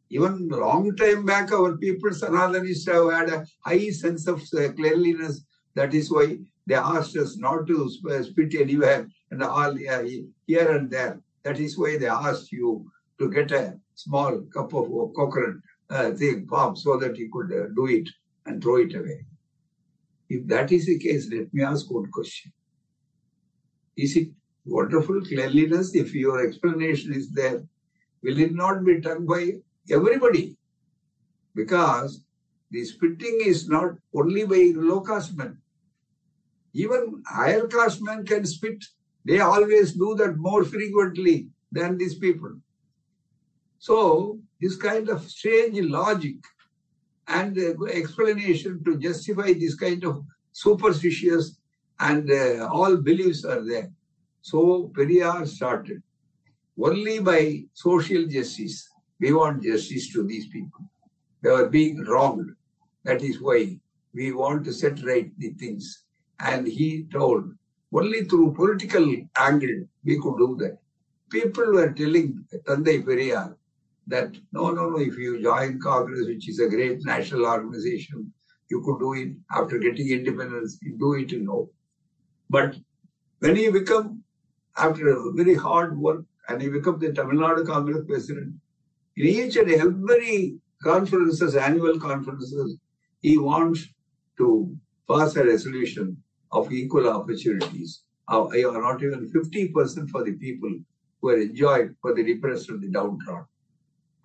Even 0.10 0.48
long 0.48 0.95
time 0.95 1.25
back, 1.25 1.51
our 1.51 1.75
people, 1.75 2.12
Sanatanists, 2.12 2.88
have 2.91 3.12
had 3.12 3.29
a 3.29 3.45
high 3.65 3.89
sense 3.89 4.25
of 4.27 4.41
uh, 4.53 4.72
cleanliness. 4.72 5.43
That 5.75 5.93
is 5.93 6.10
why 6.10 6.38
they 6.65 6.75
asked 6.75 7.17
us 7.17 7.38
not 7.38 7.67
to 7.67 7.91
uh, 8.10 8.24
spit 8.24 8.55
anywhere 8.55 9.07
and 9.31 9.43
all 9.43 9.74
uh, 9.95 10.03
here 10.48 10.72
and 10.77 10.89
there. 10.89 11.19
That 11.43 11.60
is 11.60 11.77
why 11.77 11.98
they 11.98 12.07
asked 12.07 12.53
you 12.53 12.89
to 13.19 13.29
get 13.29 13.51
a 13.51 13.77
small 13.95 14.41
cup 14.53 14.74
of 14.74 14.88
coconut 15.13 15.57
uh, 15.89 16.12
thing, 16.12 16.48
palm, 16.48 16.77
so 16.77 16.98
that 16.98 17.17
you 17.17 17.29
could 17.34 17.51
uh, 17.51 17.67
do 17.75 17.88
it 17.88 18.07
and 18.45 18.63
throw 18.63 18.77
it 18.77 18.95
away. 18.95 19.25
If 20.29 20.48
that 20.48 20.72
is 20.72 20.86
the 20.86 20.98
case, 20.98 21.29
let 21.29 21.53
me 21.53 21.63
ask 21.63 21.91
one 21.91 22.10
question. 22.12 22.53
Is 23.98 24.15
it 24.15 24.29
wonderful 24.65 25.22
cleanliness 25.22 25.93
if 25.95 26.13
your 26.13 26.48
explanation 26.48 27.13
is 27.13 27.29
there? 27.31 27.63
Will 28.25 28.39
it 28.39 28.55
not 28.55 28.84
be 28.84 29.00
done 29.00 29.27
by 29.27 29.53
everybody? 29.91 30.58
Because 31.53 32.22
the 32.72 32.84
spitting 32.84 33.41
is 33.46 33.70
not 33.70 33.91
only 34.15 34.46
by 34.46 34.72
low 34.75 35.01
caste 35.01 35.38
men. 35.38 35.60
Even 36.74 37.22
higher 37.27 37.67
caste 37.67 38.01
men 38.01 38.25
can 38.25 38.44
spit. 38.44 38.84
They 39.25 39.41
always 39.41 39.94
do 39.94 40.15
that 40.15 40.38
more 40.38 40.63
frequently 40.63 41.50
than 41.72 42.00
these 42.00 42.15
people. 42.15 42.53
So 43.77 44.39
this 44.60 44.75
kind 44.75 45.08
of 45.10 45.29
strange 45.29 45.79
logic 45.82 46.38
and 47.27 47.55
uh, 47.60 47.86
explanation 47.86 48.84
to 48.86 48.98
justify 48.98 49.53
this 49.53 49.75
kind 49.75 50.03
of 50.03 50.24
superstitious 50.51 51.60
and 52.00 52.32
uh, 52.32 52.70
all 52.72 52.98
beliefs 52.98 53.46
are 53.46 53.63
there. 53.63 53.91
So 54.41 54.91
Periyar 54.98 55.48
started 55.48 56.01
only 56.82 57.20
by 57.20 57.63
social 57.74 58.25
justice. 58.27 58.89
We 59.20 59.34
want 59.34 59.63
justice 59.63 60.12
to 60.13 60.24
these 60.24 60.48
people. 60.48 60.86
They 61.41 61.50
are 61.50 61.67
being 61.67 62.03
wronged. 62.03 62.51
That 63.03 63.22
is 63.22 63.41
why 63.41 63.79
we 64.13 64.32
want 64.32 64.65
to 64.65 64.74
set 64.74 65.03
right 65.03 65.32
the 65.38 65.51
things. 65.51 66.03
And 66.39 66.67
he 66.67 67.05
told 67.12 67.53
only 67.94 68.25
through 68.25 68.53
political 68.53 69.15
angle 69.38 69.86
we 70.03 70.20
could 70.22 70.38
do 70.38 70.58
that. 70.60 70.77
People 71.29 71.74
were 71.74 71.91
telling 71.94 72.46
Tandai 72.67 73.03
Periyar 73.03 73.55
that 74.08 74.36
no, 74.51 74.72
no, 74.72 74.89
no, 74.89 75.00
if 75.00 75.17
you 75.17 75.41
join 75.41 75.79
Congress, 75.79 76.27
which 76.27 76.50
is 76.50 76.60
a 76.60 76.70
great 76.70 77.03
national 77.05 77.46
organization, 77.46 78.32
you 78.70 78.82
could 78.82 79.00
do 79.00 79.13
it 79.13 79.34
after 79.51 79.77
getting 79.79 80.10
independence, 80.10 80.77
you 80.82 80.98
do 80.98 81.13
it, 81.13 81.32
you 81.32 81.41
know. 81.41 81.70
But 82.50 82.75
when 83.39 83.55
you 83.55 83.72
become, 83.72 84.24
after 84.77 85.08
a 85.10 85.32
very 85.34 85.55
hard 85.55 85.98
work, 85.98 86.25
and 86.49 86.61
he 86.61 86.69
became 86.69 86.99
the 86.99 87.11
Tamil 87.13 87.37
Nadu 87.37 87.65
Congress 87.65 88.03
president, 88.07 88.53
in 89.17 89.25
each 89.25 89.55
and 89.55 89.71
every 89.71 90.57
conferences, 90.83 91.55
annual 91.55 91.99
conferences, 91.99 92.77
he 93.21 93.37
wants 93.37 93.87
to 94.37 94.75
pass 95.09 95.35
a 95.35 95.45
resolution 95.45 96.17
of 96.51 96.71
equal 96.71 97.09
opportunities. 97.09 98.01
Uh, 98.27 98.47
not 98.53 99.03
even 99.03 99.31
50% 99.31 100.09
for 100.09 100.23
the 100.23 100.33
people 100.33 100.71
who 101.21 101.29
are 101.29 101.37
enjoyed 101.37 101.95
for 102.01 102.13
the 102.13 102.23
repressed 102.23 102.69
and 102.69 102.81
the 102.81 102.87
downtrodden 102.89 103.45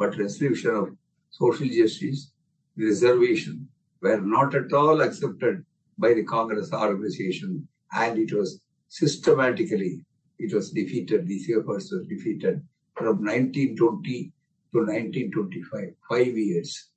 but 0.00 0.16
resolution 0.16 0.74
of 0.74 0.88
social 1.28 1.68
justice, 1.68 2.32
reservation 2.76 3.68
were 4.00 4.18
not 4.18 4.54
at 4.54 4.72
all 4.72 5.02
accepted 5.02 5.62
by 5.98 6.14
the 6.14 6.24
Congress 6.24 6.72
organization 6.72 7.68
and 7.92 8.18
it 8.18 8.32
was 8.32 8.62
systematically, 8.88 10.02
it 10.40 10.54
was 10.54 10.70
defeated, 10.70 11.26
the 11.26 11.38
efforts 11.59 11.92
was 11.92 12.06
defeated 12.06 12.62
from 12.97 13.25
1920 13.25 14.32
to 14.73 14.78
1925, 14.78 15.94
five 16.09 16.38
years. 16.38 16.90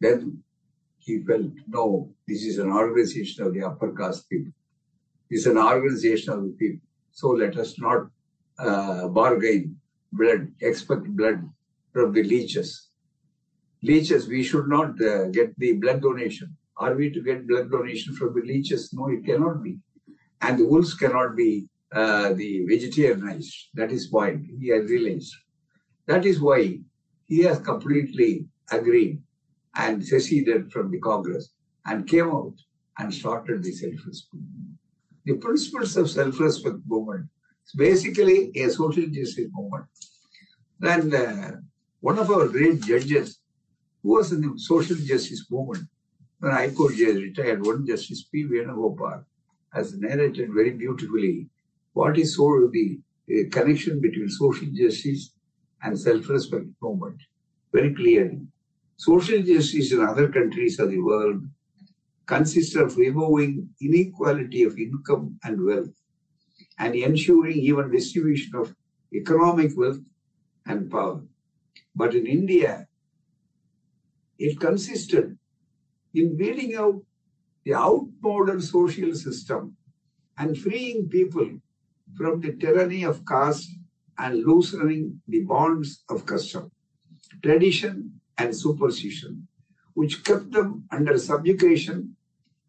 Then 0.00 0.42
he 0.98 1.22
felt, 1.22 1.52
no, 1.68 2.12
this 2.26 2.42
is 2.44 2.58
an 2.58 2.72
organization 2.72 3.46
of 3.46 3.54
the 3.54 3.62
upper 3.62 3.92
caste 3.92 4.28
people. 4.28 4.52
This 5.30 5.40
is 5.40 5.46
an 5.46 5.58
organization 5.58 6.32
of 6.32 6.42
the 6.42 6.50
people. 6.50 6.86
So 7.12 7.28
let 7.28 7.56
us 7.56 7.78
not 7.78 8.08
uh, 8.58 9.08
bargain 9.08 9.78
blood, 10.12 10.48
expect 10.60 11.06
blood 11.16 11.48
from 11.92 12.12
the 12.12 12.24
leeches. 12.24 12.88
Leeches, 13.82 14.26
we 14.28 14.42
should 14.42 14.68
not 14.68 15.00
uh, 15.00 15.26
get 15.26 15.56
the 15.58 15.74
blood 15.74 16.02
donation. 16.02 16.56
Are 16.76 16.94
we 16.94 17.10
to 17.10 17.22
get 17.22 17.46
blood 17.46 17.70
donation 17.70 18.14
from 18.16 18.34
the 18.34 18.42
leeches? 18.42 18.92
No, 18.92 19.08
it 19.08 19.24
cannot 19.24 19.62
be. 19.62 19.78
And 20.40 20.58
the 20.58 20.66
wolves 20.66 20.94
cannot 20.94 21.36
be 21.36 21.68
uh, 21.94 22.32
the 22.32 22.66
vegetarianized. 22.70 23.54
That 23.74 23.92
is 23.92 24.10
why 24.10 24.38
he 24.60 24.68
has 24.68 24.90
realized. 24.90 25.34
That 26.06 26.24
is 26.24 26.40
why 26.40 26.80
he 27.26 27.40
has 27.40 27.58
completely 27.58 28.46
agreed 28.70 29.22
and 29.76 30.04
seceded 30.04 30.72
from 30.72 30.90
the 30.90 31.00
Congress 31.00 31.50
and 31.86 32.08
came 32.08 32.28
out 32.30 32.54
and 32.98 33.12
started 33.12 33.62
the 33.62 33.72
self-respect 33.72 34.34
movement. 34.34 34.78
The 35.24 35.34
principles 35.34 35.96
of 35.96 36.10
self-respect 36.10 36.78
movement 36.86 37.26
is 37.66 37.72
basically 37.74 38.50
a 38.56 38.68
social 38.70 39.06
justice 39.06 39.48
movement. 39.52 39.86
And 40.82 41.14
uh, 41.14 41.52
one 42.00 42.18
of 42.18 42.30
our 42.30 42.48
great 42.48 42.82
judges 42.82 43.38
who 44.02 44.16
was 44.16 44.32
in 44.32 44.40
the 44.40 44.52
social 44.56 44.96
justice 44.96 45.46
movement, 45.50 45.86
when 46.40 46.52
High 46.52 46.70
Court 46.70 46.94
retired, 46.98 47.64
one 47.64 47.86
Justice 47.86 48.24
P. 48.24 48.44
Venugopal 48.44 49.24
has 49.72 49.96
narrated 49.96 50.52
very 50.52 50.70
beautifully 50.70 51.48
what 51.92 52.18
is 52.18 52.36
so 52.36 52.68
the 52.72 52.98
uh, 53.30 53.48
connection 53.50 54.00
between 54.00 54.28
social 54.28 54.68
justice 54.72 55.32
and 55.82 55.98
self-respect 55.98 56.66
movement 56.80 57.20
very 57.72 57.94
clearly. 57.94 58.40
Social 58.96 59.42
justice 59.42 59.92
in 59.92 60.00
other 60.00 60.28
countries 60.28 60.78
of 60.78 60.90
the 60.90 61.00
world 61.00 61.42
consists 62.26 62.76
of 62.76 62.96
removing 62.96 63.70
inequality 63.80 64.62
of 64.64 64.78
income 64.78 65.38
and 65.44 65.64
wealth 65.64 65.94
and 66.78 66.94
ensuring 66.94 67.58
even 67.58 67.90
distribution 67.90 68.54
of 68.56 68.74
economic 69.14 69.72
wealth 69.76 70.00
and 70.66 70.90
power. 70.90 71.22
But 71.94 72.14
in 72.14 72.26
India, 72.26 72.88
it 74.38 74.60
consisted 74.60 75.38
in 76.14 76.36
weeding 76.38 76.74
out 76.74 77.02
the 77.64 77.74
outmoded 77.74 78.62
social 78.62 79.14
system 79.14 79.76
and 80.38 80.58
freeing 80.58 81.08
people 81.08 81.48
from 82.16 82.40
the 82.40 82.52
tyranny 82.52 83.04
of 83.04 83.24
caste 83.26 83.70
and 84.18 84.44
loosening 84.44 85.20
the 85.28 85.40
bonds 85.40 86.04
of 86.08 86.26
custom, 86.26 86.70
tradition, 87.42 88.20
and 88.38 88.54
superstition, 88.54 89.48
which 89.94 90.24
kept 90.24 90.50
them 90.52 90.84
under 90.90 91.18
subjugation 91.18 92.16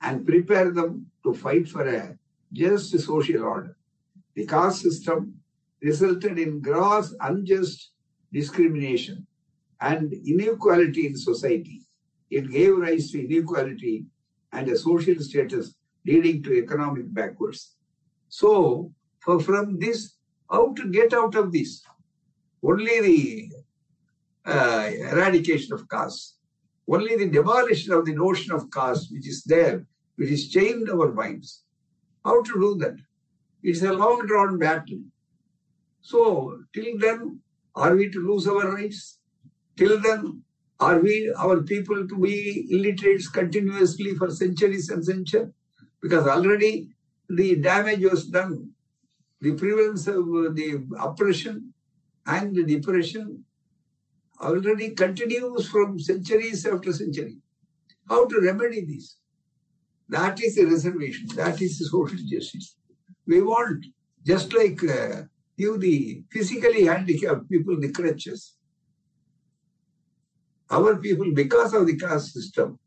and 0.02 0.26
prepared 0.26 0.76
them 0.76 1.08
to 1.24 1.34
fight 1.34 1.68
for 1.68 1.88
a 1.88 2.18
just 2.52 2.98
social 3.00 3.44
order. 3.44 3.76
The 4.36 4.46
caste 4.46 4.82
system 4.82 5.40
resulted 5.82 6.40
in 6.40 6.62
gross, 6.62 7.14
unjust 7.20 7.92
discrimination 8.32 9.28
and 9.80 10.14
inequality 10.14 11.08
in 11.08 11.18
society. 11.18 11.82
It 12.30 12.50
gave 12.50 12.78
rise 12.78 13.12
to 13.12 13.24
inequality 13.24 14.06
and 14.52 14.68
a 14.70 14.78
social 14.78 15.20
status 15.20 15.76
leading 16.06 16.42
to 16.44 16.54
economic 16.54 17.14
backwards. 17.14 17.76
So, 18.30 18.92
for, 19.24 19.40
from 19.40 19.80
this, 19.80 20.16
how 20.50 20.74
to 20.74 20.92
get 20.92 21.14
out 21.14 21.36
of 21.36 21.52
this? 21.52 21.84
Only 22.64 23.02
the 23.02 23.52
uh, 24.46 24.90
eradication 25.12 25.74
of 25.74 25.88
caste, 25.90 26.38
only 26.88 27.16
the 27.16 27.30
demolition 27.30 27.94
of 27.94 28.06
the 28.06 28.14
notion 28.14 28.54
of 28.54 28.70
caste, 28.72 29.12
which 29.12 29.28
is 29.28 29.44
there, 29.44 29.86
which 30.18 30.30
is 30.30 30.50
chained 30.50 30.90
our 30.90 31.12
minds. 31.12 31.64
How 32.24 32.42
to 32.42 32.54
do 32.54 32.76
that? 32.80 32.98
It's 33.64 33.82
a 33.82 33.94
long 33.94 34.26
drawn 34.28 34.60
battle. 34.60 35.00
So, 36.02 36.60
till 36.74 36.98
then, 37.00 37.40
are 37.76 37.96
we 37.96 38.10
to 38.12 38.20
lose 38.20 38.48
our 38.48 38.74
rights? 38.74 39.20
Till 39.78 40.00
then, 40.00 40.44
are 40.80 41.00
we, 41.00 41.34
our 41.38 41.62
people, 41.62 42.08
to 42.08 42.18
be 42.18 42.68
illiterates 42.70 43.30
continuously 43.30 44.16
for 44.16 44.30
centuries 44.30 44.90
and 44.90 45.04
centuries? 45.04 45.48
Because 46.02 46.28
already 46.28 46.90
the 47.30 47.56
damage 47.56 48.04
was 48.04 48.28
done. 48.28 48.73
The 49.44 49.54
prevalence 49.62 50.08
of 50.08 50.26
the 50.60 50.68
oppression 51.08 51.74
and 52.26 52.56
the 52.56 52.64
depression 52.64 53.44
already 54.40 54.92
continues 54.92 55.68
from 55.68 56.00
centuries 56.00 56.66
after 56.66 56.94
century. 56.94 57.36
How 58.08 58.26
to 58.26 58.40
remedy 58.42 58.86
this? 58.86 59.18
That 60.08 60.42
is 60.42 60.56
the 60.56 60.66
reservation. 60.66 61.28
That 61.36 61.62
is 61.62 61.78
the 61.78 61.86
social 61.86 62.18
justice. 62.26 62.78
We 63.28 63.42
want, 63.42 63.86
just 64.26 64.54
like 64.54 64.82
uh, 64.84 65.24
the 65.58 66.24
physically 66.32 66.86
handicapped 66.86 67.50
people 67.50 67.80
the 67.80 67.92
crutches. 67.92 68.56
Our 70.72 70.96
people, 70.96 71.34
because 71.34 71.74
of 71.74 71.86
the 71.86 71.98
caste 71.98 72.32
system, 72.34 72.80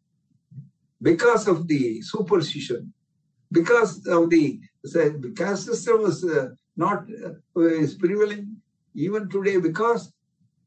because 1.03 1.47
of 1.49 1.69
the 1.69 2.01
superstition, 2.01 2.95
because 3.53 4.07
of 4.07 4.31
the, 4.31 4.59
the 4.93 5.33
caste 5.37 5.67
system 5.67 6.03
was 6.03 6.25
uh, 6.25 6.49
not 6.77 7.05
uh, 7.25 7.61
is 7.61 7.95
prevailing 7.95 8.57
even 8.95 9.29
today 9.29 9.59
because 9.59 10.13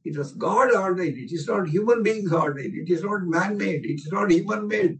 it 0.05 0.17
was 0.17 0.33
God 0.33 0.73
ordained. 0.73 1.17
It 1.17 1.31
is 1.31 1.47
not 1.47 1.67
human 1.67 2.03
beings 2.03 2.31
ordained. 2.31 2.75
It 2.75 2.89
is 2.91 3.03
not 3.03 3.23
man-made. 3.23 3.85
It 3.85 3.95
is 3.95 4.11
not 4.11 4.31
human-made. 4.31 4.99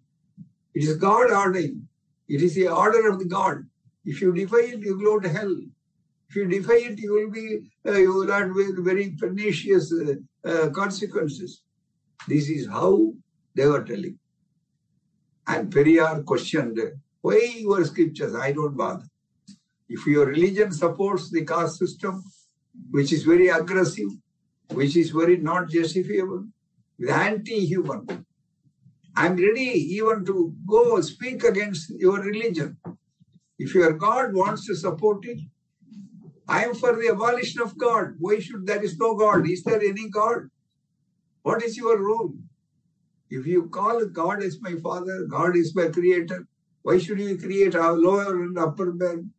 It 0.74 0.84
is 0.84 0.98
God 0.98 1.32
ordained. 1.32 1.88
It 2.28 2.42
is 2.42 2.56
the 2.56 2.68
order 2.68 3.10
of 3.10 3.20
the 3.20 3.26
God. 3.26 3.66
If 4.06 4.22
you 4.22 4.34
defy 4.34 4.62
it, 4.74 4.80
you 4.80 5.02
go 5.02 5.20
to 5.20 5.30
hell. 5.30 5.56
If 6.30 6.36
you 6.36 6.48
defy 6.48 6.80
it, 6.90 7.00
you 7.00 7.14
will 7.14 7.32
be 7.32 7.72
uh, 7.88 7.98
you 7.98 8.14
will 8.14 8.32
have 8.32 8.52
very 8.90 9.16
pernicious 9.20 9.92
uh, 9.92 10.14
uh, 10.48 10.70
consequences. 10.70 11.64
This 12.28 12.50
is 12.50 12.68
how 12.68 13.14
they 13.56 13.66
were 13.66 13.84
telling. 13.84 14.20
And 15.48 15.74
Periyar 15.74 16.24
questioned, 16.26 16.80
why 17.22 17.54
your 17.58 17.84
scriptures? 17.86 18.36
I 18.36 18.52
don't 18.52 18.76
bother. 18.76 19.06
If 19.88 20.06
your 20.06 20.28
religion 20.28 20.72
supports 20.72 21.30
the 21.32 21.46
caste 21.46 21.80
system, 21.80 22.24
which 22.92 23.12
is 23.12 23.24
very 23.24 23.48
aggressive, 23.50 24.10
which 24.70 24.96
is 24.96 25.10
very 25.10 25.38
not 25.38 25.70
justifiable, 25.70 26.46
anti-human, 27.10 28.26
I'm 29.16 29.36
ready 29.36 29.96
even 29.96 30.24
to 30.26 30.54
go 30.68 31.02
speak 31.02 31.44
against 31.44 31.90
your 31.90 32.22
religion. 32.22 32.78
If 33.58 33.74
your 33.74 33.94
God 33.94 34.34
wants 34.34 34.66
to 34.68 34.76
support 34.76 35.26
it, 35.26 35.40
I 36.48 36.64
am 36.66 36.74
for 36.74 36.96
the 36.96 37.10
abolition 37.10 37.62
of 37.62 37.78
God. 37.78 38.16
Why 38.20 38.40
should 38.40 38.66
there 38.66 38.82
is 38.82 38.98
no 38.98 39.16
God? 39.16 39.50
Is 39.50 39.64
there 39.64 39.82
any 39.82 40.10
God? 40.10 40.50
What 41.42 41.64
is 41.64 41.76
your 41.76 42.02
role? 42.02 42.34
If 43.30 43.46
you 43.46 43.70
call 43.70 44.06
God 44.06 44.42
as 44.42 44.60
my 44.62 44.76
father, 44.76 45.26
God 45.30 45.56
is 45.56 45.76
my 45.76 45.88
creator, 45.88 46.48
why 46.82 46.98
should 46.98 47.20
you 47.20 47.38
create 47.38 47.76
a 47.76 47.92
lower 47.92 48.42
and 48.44 48.58
upper 48.58 48.94
man? 48.94 49.32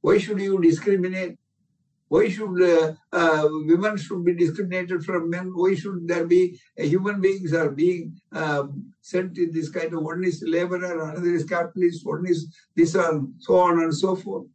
Why 0.00 0.18
should 0.18 0.40
you 0.40 0.60
discriminate? 0.60 1.38
Why 2.08 2.28
should 2.28 2.62
uh, 2.62 2.94
uh, 3.12 3.48
women 3.50 3.96
should 3.96 4.24
be 4.24 4.34
discriminated 4.34 5.04
from 5.04 5.28
men? 5.28 5.52
Why 5.52 5.74
should 5.74 6.06
there 6.06 6.26
be 6.26 6.60
uh, 6.78 6.84
human 6.84 7.20
beings 7.20 7.52
are 7.52 7.70
being 7.70 8.20
um, 8.32 8.92
sent 9.00 9.38
in 9.38 9.52
this 9.52 9.68
kind 9.68 9.92
of 9.92 10.02
one 10.02 10.22
is 10.24 10.42
laborer, 10.46 11.10
another 11.10 11.34
is 11.34 11.44
capitalist, 11.44 12.06
one 12.06 12.24
is 12.26 12.46
this 12.76 12.94
and 12.94 13.34
so 13.38 13.58
on 13.58 13.80
and 13.82 13.94
so 13.94 14.14
forth. 14.14 14.46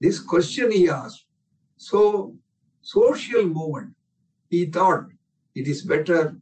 This 0.00 0.20
question 0.20 0.70
he 0.70 0.88
asked. 0.88 1.26
So 1.76 2.36
social 2.82 3.44
movement, 3.44 3.94
he 4.48 4.66
thought 4.66 5.06
it 5.56 5.66
is 5.66 5.82
better 5.82 6.36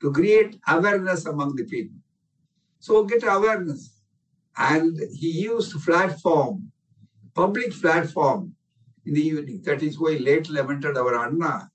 to 0.00 0.12
create 0.12 0.58
awareness 0.66 1.26
among 1.26 1.54
the 1.54 1.64
people. 1.64 1.96
So 2.80 3.04
get 3.04 3.22
awareness. 3.22 3.93
And 4.56 4.98
he 5.12 5.30
used 5.30 5.72
platform, 5.84 6.70
public 7.34 7.72
platform 7.72 8.54
in 9.04 9.14
the 9.14 9.26
evening. 9.26 9.62
That 9.64 9.82
is 9.82 9.98
why 9.98 10.12
late 10.12 10.48
lamented 10.48 10.96
our 10.96 11.26
Anna. 11.26 11.70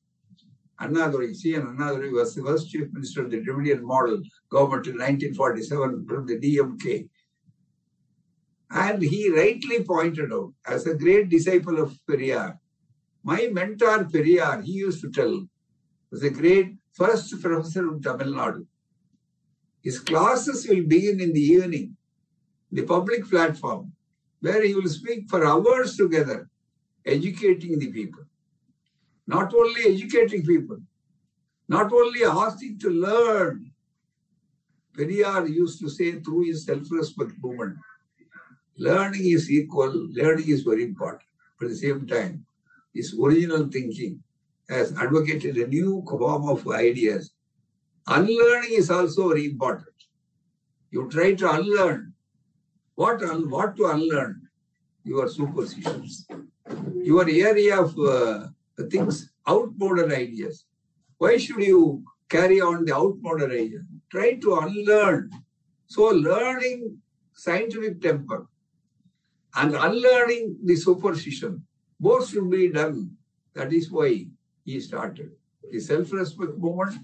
Annadurai, 0.82 1.36
C.N. 1.36 1.62
Annadurai 1.62 2.12
was 2.12 2.36
the 2.36 2.42
first 2.42 2.70
chief 2.70 2.88
minister 2.94 3.26
of 3.26 3.32
the 3.32 3.42
Dravidian 3.42 3.84
model 3.84 4.22
government 4.50 4.88
in 4.88 4.94
1947 4.94 6.06
from 6.08 6.26
the 6.26 6.40
DMK. 6.40 7.10
And 8.72 9.02
he 9.02 9.30
rightly 9.30 9.84
pointed 9.84 10.32
out, 10.32 10.54
as 10.66 10.86
a 10.86 10.94
great 10.94 11.30
disciple 11.30 11.80
of 11.80 11.98
Periyar, 12.10 12.58
my 13.24 13.50
mentor 13.52 14.06
Periyar, 14.06 14.64
he 14.64 14.74
used 14.74 15.02
to 15.02 15.12
tell, 15.12 15.46
was 16.12 16.24
a 16.24 16.30
great 16.30 16.76
first 16.94 17.30
professor 17.42 17.90
of 17.90 18.02
Tamil 18.02 18.34
Nadu. 18.34 18.66
His 19.84 20.00
classes 20.00 20.68
will 20.68 20.84
begin 20.84 21.20
in 21.20 21.34
the 21.34 21.42
evening, 21.42 21.98
the 22.72 22.84
public 22.84 23.30
platform, 23.30 23.94
where 24.42 24.64
he 24.64 24.74
will 24.74 24.88
speak 24.88 25.30
for 25.30 25.46
hours 25.46 25.98
together 25.98 26.50
educating 27.06 27.80
the 27.80 27.92
people. 27.92 28.24
Not 29.28 29.54
only 29.54 29.82
educating 29.94 30.46
people, 30.46 30.78
not 31.68 31.92
only 31.94 32.24
asking 32.24 32.80
to 32.80 32.90
learn. 32.90 33.72
Periyar 34.98 35.48
used 35.48 35.80
to 35.80 35.90
say 35.90 36.20
through 36.20 36.46
his 36.46 36.66
self-respect 36.66 37.34
movement, 37.42 37.78
learning 38.78 39.30
is 39.30 39.50
equal, 39.52 39.94
learning 40.12 40.50
is 40.50 40.64
very 40.64 40.84
important. 40.84 41.22
But 41.60 41.66
at 41.66 41.72
the 41.72 41.78
same 41.78 42.08
time, 42.08 42.46
his 42.94 43.16
original 43.22 43.68
thinking 43.70 44.24
has 44.68 44.96
advocated 44.98 45.58
a 45.58 45.68
new 45.68 46.04
form 46.10 46.50
of 46.50 46.68
ideas. 46.68 47.32
Unlearning 48.08 48.74
is 48.74 48.90
also 48.90 49.30
very 49.30 49.46
important. 49.46 49.94
You 50.92 51.08
try 51.10 51.34
to 51.36 51.52
unlearn. 51.52 52.09
What, 53.02 53.24
un- 53.24 53.50
what 53.50 53.76
to 53.78 53.86
unlearn? 53.96 54.36
Your 55.04 55.28
superstitions 55.30 56.28
your 57.04 57.28
area 57.30 57.82
of 57.82 57.98
uh, 57.98 58.48
things, 58.90 59.32
outmoded 59.48 60.12
ideas. 60.12 60.66
Why 61.18 61.38
should 61.38 61.64
you 61.64 62.04
carry 62.30 62.62
on 62.62 62.86
the 62.86 62.96
outmoded 62.96 63.52
ideas? 63.52 63.84
Try 64.12 64.36
to 64.36 64.56
unlearn. 64.56 65.32
So 65.88 66.04
learning 66.04 66.98
scientific 67.34 68.02
temper 68.02 68.48
and 69.56 69.76
unlearning 69.76 70.58
the 70.64 70.76
superstition, 70.76 71.66
both 72.00 72.30
should 72.30 72.50
be 72.50 72.70
done. 72.70 73.12
That 73.56 73.74
is 73.74 73.92
why 73.92 74.28
he 74.64 74.80
started. 74.80 75.32
The 75.72 75.80
self-respect 75.80 76.58
movement 76.58 76.96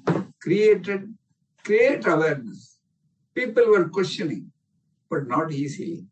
created, 0.42 1.14
create 1.64 2.06
awareness. 2.06 2.78
People 3.34 3.68
were 3.68 3.90
questioning, 3.90 4.52
but 5.10 5.28
not 5.28 5.52
easily. 5.52 6.06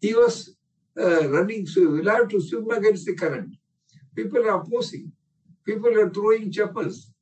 He 0.00 0.14
was 0.14 0.54
uh, 0.98 1.28
running, 1.28 1.66
so 1.66 1.90
we'll 1.90 2.10
have 2.10 2.28
to 2.28 2.40
swim 2.40 2.70
against 2.70 3.06
the 3.06 3.14
current. 3.14 3.54
People 4.14 4.44
are 4.46 4.60
opposing. 4.60 5.12
People 5.64 5.98
are 5.98 6.10
throwing 6.10 6.50
chapels, 6.50 7.12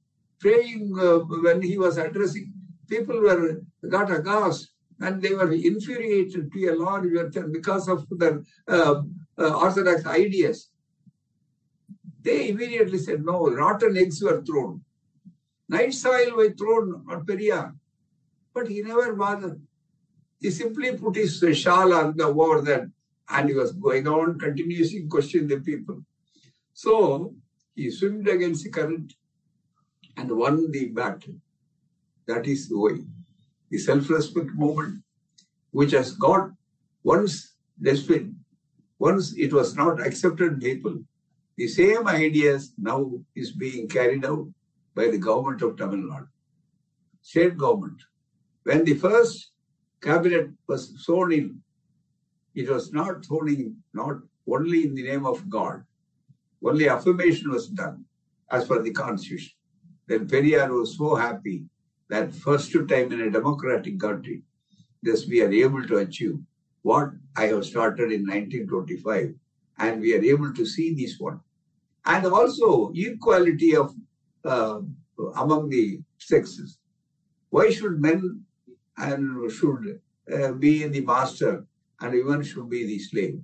praying 0.41 0.97
uh, 0.99 1.19
when 1.19 1.61
he 1.61 1.77
was 1.79 1.99
addressing. 1.99 2.53
People 2.89 3.21
were 3.21 3.61
got 3.89 4.11
aghast 4.11 4.71
and 5.01 5.23
they 5.23 5.35
were 5.35 5.53
infuriated 5.53 6.51
to 6.53 6.69
a 6.69 6.75
large 6.75 7.07
extent 7.13 7.53
because 7.53 7.89
of 7.89 8.07
their 8.11 8.43
uh, 8.67 9.03
uh, 9.39 9.55
orthodox 9.59 10.07
ideas. 10.07 10.71
They 12.23 12.49
immediately 12.49 12.99
said, 12.99 13.25
no, 13.25 13.49
rotten 13.51 13.97
eggs 13.97 14.23
were 14.23 14.43
thrown. 14.43 14.83
Night 15.69 15.95
soil 15.95 16.37
was 16.37 16.53
thrown 16.59 17.05
on 17.09 17.25
Periyar. 17.27 17.75
But 18.55 18.69
he 18.69 18.83
never 18.83 19.15
bothered. 19.15 19.61
He 20.41 20.51
simply 20.51 20.97
put 20.97 21.17
his 21.17 21.43
shawl 21.59 21.93
on 21.93 22.17
the 22.17 22.27
over 22.27 22.61
that 22.63 22.89
and 23.31 23.49
he 23.49 23.55
was 23.55 23.73
going 23.73 24.07
on 24.07 24.39
continuously 24.39 25.07
questioning 25.09 25.49
the 25.49 25.61
people. 25.61 26.03
So 26.73 27.35
he 27.75 27.91
swam 27.91 28.27
against 28.27 28.65
the 28.65 28.71
current 28.71 29.15
and 30.17 30.31
won 30.31 30.71
the 30.71 30.87
battle. 30.89 31.35
That 32.27 32.47
is 32.47 32.69
the 32.69 32.79
way. 32.79 33.05
The 33.71 33.79
self-respect 33.79 34.51
movement, 34.55 35.03
which 35.73 35.93
has 35.93 36.13
got 36.13 36.51
once 37.03 37.55
destined, 37.81 38.37
once 38.99 39.35
it 39.37 39.53
was 39.53 39.77
not 39.77 40.01
accepted 40.05 40.61
people, 40.61 40.99
the 41.57 41.69
same 41.69 42.07
ideas 42.07 42.73
now 42.79 43.13
is 43.35 43.53
being 43.53 43.89
carried 43.89 44.25
out 44.25 44.49
by 44.95 45.09
the 45.09 45.19
government 45.19 45.63
of 45.63 45.77
Tamil 45.77 46.09
Nadu, 46.09 46.29
state 47.21 47.57
government. 47.57 48.01
When 48.65 48.85
the 48.85 48.95
first 48.95 49.53
cabinet 50.01 50.51
was 50.67 51.05
sworn 51.05 51.33
in 51.33 51.63
it 52.59 52.69
was 52.69 52.93
not 52.93 53.25
thrown 53.25 53.49
in, 53.49 53.77
not 53.95 54.17
only 54.49 54.85
in 54.85 54.95
the 54.95 55.05
name 55.05 55.25
of 55.27 55.49
God. 55.49 55.85
Only 56.65 56.89
affirmation 56.89 57.51
was 57.51 57.69
done 57.69 58.05
as 58.51 58.67
per 58.67 58.83
the 58.83 58.91
constitution. 58.91 59.53
Then 60.09 60.27
Periyar 60.27 60.69
was 60.71 60.97
so 60.97 61.15
happy 61.15 61.67
that 62.09 62.35
first 62.35 62.73
time 62.73 63.13
in 63.13 63.21
a 63.21 63.31
democratic 63.31 64.01
country, 64.01 64.43
this 65.03 65.29
we 65.29 65.41
are 65.43 65.53
able 65.53 65.87
to 65.87 65.99
achieve 65.99 66.37
what 66.83 67.11
I 67.37 67.45
have 67.47 67.65
started 67.65 68.11
in 68.11 68.23
1925, 68.23 69.35
and 69.79 70.01
we 70.01 70.15
are 70.15 70.25
able 70.25 70.53
to 70.53 70.67
see 70.67 70.95
this 70.95 71.17
one. 71.21 71.41
And 72.07 72.27
also 72.27 72.91
equality 72.95 73.77
of 73.77 73.95
uh, 74.45 74.81
among 75.37 75.69
the 75.69 76.01
sexes. 76.19 76.79
Why 77.51 77.71
should 77.71 78.01
men 78.01 78.45
and 78.99 79.51
should 79.51 80.01
uh, 80.33 80.53
be 80.53 80.87
the 80.87 81.01
master 81.01 81.65
and 82.01 82.13
women 82.13 82.43
should 82.43 82.69
be 82.69 82.85
the 82.87 82.99
slave. 82.99 83.41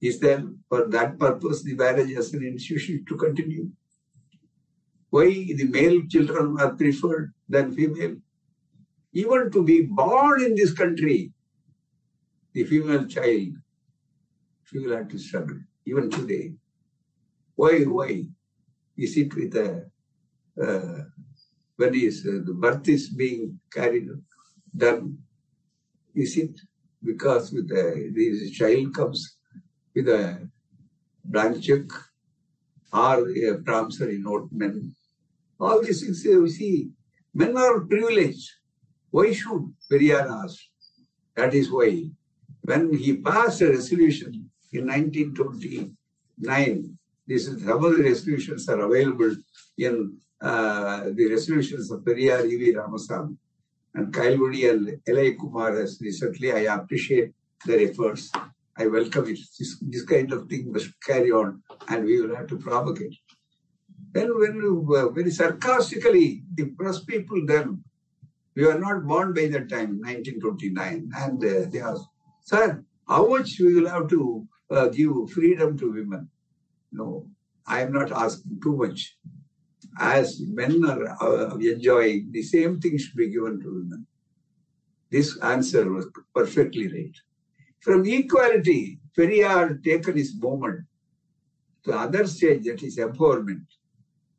Is 0.00 0.20
there 0.20 0.42
for 0.68 0.86
that 0.88 1.18
purpose 1.18 1.62
the 1.62 1.74
marriage 1.74 2.12
as 2.12 2.34
an 2.34 2.44
institution 2.44 3.04
to 3.08 3.16
continue? 3.16 3.70
Why 5.10 5.28
the 5.28 5.68
male 5.70 6.02
children 6.08 6.56
are 6.60 6.74
preferred 6.74 7.32
than 7.48 7.74
female? 7.74 8.16
Even 9.12 9.50
to 9.52 9.62
be 9.62 9.82
born 9.82 10.42
in 10.42 10.56
this 10.56 10.72
country, 10.72 11.32
the 12.52 12.64
female 12.64 13.06
child, 13.06 13.54
she 14.64 14.78
will 14.78 14.96
have 14.96 15.08
to 15.08 15.18
struggle, 15.18 15.58
even 15.86 16.10
today. 16.10 16.52
Why, 17.54 17.84
why? 17.84 18.26
Is 18.96 19.16
it 19.16 19.34
with 19.34 19.54
a, 19.56 19.88
uh, 20.60 21.04
when 21.76 21.94
is 21.94 22.26
uh, 22.26 22.40
the 22.44 22.54
birth 22.54 22.88
is 22.88 23.08
being 23.08 23.58
carried, 23.72 24.08
done? 24.76 25.18
Is 26.14 26.36
it 26.36 26.60
because 27.02 27.52
with 27.52 27.68
the, 27.68 28.10
the 28.14 28.50
child 28.50 28.94
comes 28.94 29.36
with 29.94 30.08
a 30.08 30.48
blank 31.24 31.62
check 31.62 31.82
or 32.92 33.28
a 33.28 33.54
promissory 33.64 34.18
note 34.18 34.48
men. 34.52 34.94
All 35.58 35.82
these 35.82 36.02
things 36.02 36.24
you 36.24 36.48
see, 36.48 36.90
men 37.34 37.56
are 37.56 37.80
privileged. 37.80 38.50
Why 39.10 39.32
should 39.32 39.72
Periyar 39.90 40.44
ask? 40.44 40.58
That 41.36 41.54
is 41.54 41.70
why 41.70 42.10
when 42.62 42.92
he 42.96 43.16
passed 43.16 43.62
a 43.62 43.70
resolution 43.70 44.50
in 44.72 44.86
1929, 44.86 46.98
this 47.26 47.48
is 47.48 47.64
some 47.64 47.84
of 47.84 47.96
the 47.96 48.02
resolutions 48.02 48.68
are 48.68 48.80
available 48.80 49.34
in 49.78 50.18
the 50.44 51.26
resolutions 51.30 51.90
of 51.90 52.00
Periyar 52.00 52.44
E.V. 52.46 52.74
Ramasamy 52.74 53.36
and 53.94 54.12
Kailvudi 54.12 54.70
and 54.70 55.00
L.A. 55.06 55.34
Kumar 55.34 55.74
has 55.76 55.98
recently. 56.00 56.52
I 56.52 56.74
appreciate 56.74 57.32
their 57.64 57.88
efforts. 57.88 58.30
I 58.76 58.86
welcome 58.86 59.28
it. 59.28 59.38
This, 59.58 59.78
this 59.80 60.04
kind 60.04 60.32
of 60.32 60.48
thing 60.48 60.72
must 60.72 60.90
carry 61.00 61.30
on 61.30 61.62
and 61.88 62.04
we 62.04 62.20
will 62.20 62.34
have 62.34 62.48
to 62.48 62.58
propagate. 62.58 63.16
Then 64.12 64.36
when 64.38 64.60
uh, 64.62 65.08
very 65.10 65.30
sarcastically, 65.30 66.42
the 66.54 66.66
press 66.66 67.04
people 67.04 67.44
then, 67.46 67.82
we 68.54 68.64
were 68.64 68.78
not 68.78 69.04
born 69.06 69.32
by 69.32 69.46
that 69.48 69.68
time, 69.68 69.98
1929, 70.00 71.10
and 71.16 71.44
uh, 71.44 71.68
they 71.70 71.80
asked, 71.80 72.06
sir, 72.42 72.84
how 73.08 73.26
much 73.26 73.58
we 73.58 73.74
will 73.74 73.88
have 73.88 74.08
to 74.10 74.46
uh, 74.70 74.86
give 74.88 75.30
freedom 75.30 75.76
to 75.78 75.92
women? 75.92 76.28
No, 76.92 77.26
I 77.66 77.80
am 77.82 77.92
not 77.92 78.12
asking 78.12 78.60
too 78.62 78.76
much. 78.76 79.16
As 79.98 80.40
men 80.40 80.84
are 80.84 81.22
uh, 81.22 81.56
enjoying, 81.56 82.28
the 82.30 82.42
same 82.42 82.80
thing 82.80 82.98
should 82.98 83.16
be 83.16 83.30
given 83.30 83.60
to 83.60 83.68
women. 83.68 84.06
This 85.10 85.38
answer 85.38 85.90
was 85.90 86.08
perfectly 86.34 86.88
right. 86.88 87.16
From 87.80 88.04
equality, 88.06 88.98
Periyar 89.16 89.82
taken 89.84 90.16
his 90.16 90.34
movement 90.40 90.80
to 91.84 91.92
the 91.92 91.98
other 91.98 92.26
stage, 92.26 92.64
that 92.64 92.82
is 92.82 92.98
empowerment. 92.98 93.66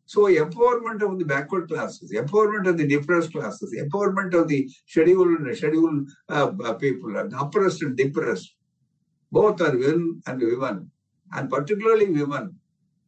So 0.08 0.26
empowerment 0.26 1.02
of 1.02 1.18
the 1.18 1.26
backward 1.26 1.68
classes, 1.68 2.12
empowerment 2.12 2.68
of 2.68 2.78
the 2.78 2.88
depressed 2.88 3.32
classes, 3.32 3.74
empowerment 3.74 4.34
of 4.34 4.48
the 4.48 4.70
scheduled 4.86 5.56
scheduled 5.56 6.10
uh 6.30 6.74
people, 6.74 7.18
and 7.18 7.34
oppressed 7.34 7.82
and 7.82 7.96
depressed, 7.96 8.54
both 9.32 9.62
are 9.62 9.74
men 9.74 10.22
and 10.28 10.42
women, 10.42 10.92
and 11.32 11.50
particularly 11.50 12.10
women, 12.12 12.60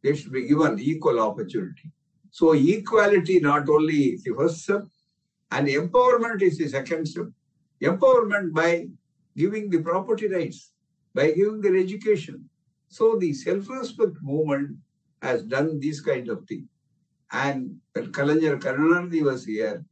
they 0.02 0.14
should 0.16 0.32
be 0.32 0.48
given 0.48 0.78
equal 0.78 1.20
opportunity. 1.20 1.92
So 2.30 2.52
equality 2.52 3.40
not 3.40 3.68
only 3.68 4.14
is 4.14 4.22
the 4.22 4.34
first 4.34 4.62
step, 4.62 4.84
and 5.50 5.66
empowerment 5.66 6.42
is 6.42 6.58
the 6.58 6.68
second 6.68 7.06
step. 7.06 7.26
Empowerment 7.82 8.52
by 8.52 8.88
giving 9.36 9.70
the 9.70 9.80
property 9.80 10.28
rights, 10.28 10.72
by 11.14 11.30
giving 11.30 11.60
their 11.60 11.76
education. 11.76 12.48
So 12.88 13.16
the 13.16 13.32
self-respect 13.32 14.16
movement 14.22 14.76
has 15.22 15.42
done 15.44 15.80
this 15.80 16.00
kind 16.00 16.28
of 16.28 16.46
thing. 16.46 16.68
And 17.32 17.76
when 17.92 18.12
Kalaignar 18.12 18.60
Karunanidhi 18.60 19.22
was 19.22 19.44
here, 19.44 19.84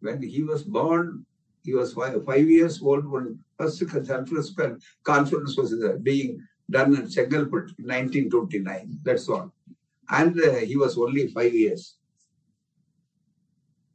when 0.00 0.22
he 0.22 0.42
was 0.42 0.62
born, 0.62 1.24
he 1.64 1.74
was 1.74 1.92
five, 1.92 2.24
five 2.24 2.48
years 2.48 2.82
old 2.82 3.06
when 3.06 3.38
first 3.56 3.78
self-respect 3.78 4.82
conference 5.04 5.56
was 5.56 5.74
being 6.02 6.40
done 6.70 6.96
at 6.96 7.04
Chengalpet 7.04 7.78
in 7.78 7.86
1929. 7.86 8.98
That's 9.04 9.28
all. 9.28 9.52
And 10.12 10.38
uh, 10.38 10.56
he 10.56 10.76
was 10.76 10.98
only 10.98 11.28
five 11.28 11.54
years. 11.54 11.96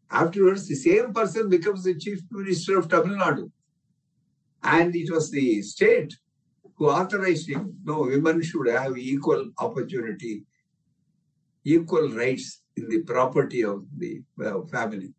Afterwards, 0.09 0.67
the 0.67 0.75
same 0.75 1.13
person 1.13 1.47
becomes 1.47 1.83
the 1.83 1.95
chief 1.95 2.21
minister 2.31 2.79
of 2.79 2.89
Tamil 2.89 3.17
Nadu. 3.17 3.51
And 4.63 4.95
it 4.95 5.11
was 5.11 5.29
the 5.29 5.61
state 5.61 6.17
who 6.75 6.89
authorized 6.89 7.47
him. 7.47 7.77
No, 7.83 8.01
women 8.01 8.41
should 8.41 8.67
have 8.67 8.97
equal 8.97 9.51
opportunity, 9.59 10.43
equal 11.63 12.09
rights 12.09 12.61
in 12.75 12.89
the 12.89 13.03
property 13.03 13.63
of 13.63 13.85
the 13.97 14.21
uh, 14.43 14.61
family. 14.71 15.13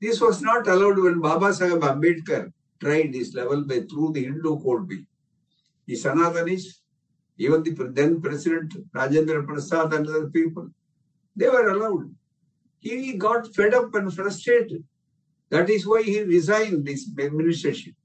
This 0.00 0.20
was 0.20 0.40
not 0.40 0.66
allowed 0.66 0.98
when 0.98 1.20
Baba 1.20 1.52
Sahib 1.52 1.80
Ambedkar 1.80 2.52
tried 2.80 3.12
this 3.12 3.34
level 3.34 3.64
by 3.64 3.80
through 3.80 4.12
the 4.14 4.24
Hindu 4.24 4.62
Code 4.62 4.88
Bill. 4.88 5.04
The 5.86 5.94
Sanatanis, 5.94 6.79
even 7.40 7.62
the 7.62 7.72
then 7.94 8.20
President 8.20 8.70
Rajendra 8.92 9.46
Prasad 9.46 9.94
and 9.94 10.06
other 10.06 10.28
people, 10.28 10.68
they 11.34 11.48
were 11.48 11.68
allowed. 11.70 12.14
He 12.80 13.14
got 13.14 13.54
fed 13.54 13.72
up 13.72 13.94
and 13.94 14.12
frustrated. 14.12 14.84
That 15.48 15.70
is 15.70 15.86
why 15.86 16.02
he 16.02 16.20
resigned 16.20 16.84
this 16.84 17.08
administration. 17.18 17.96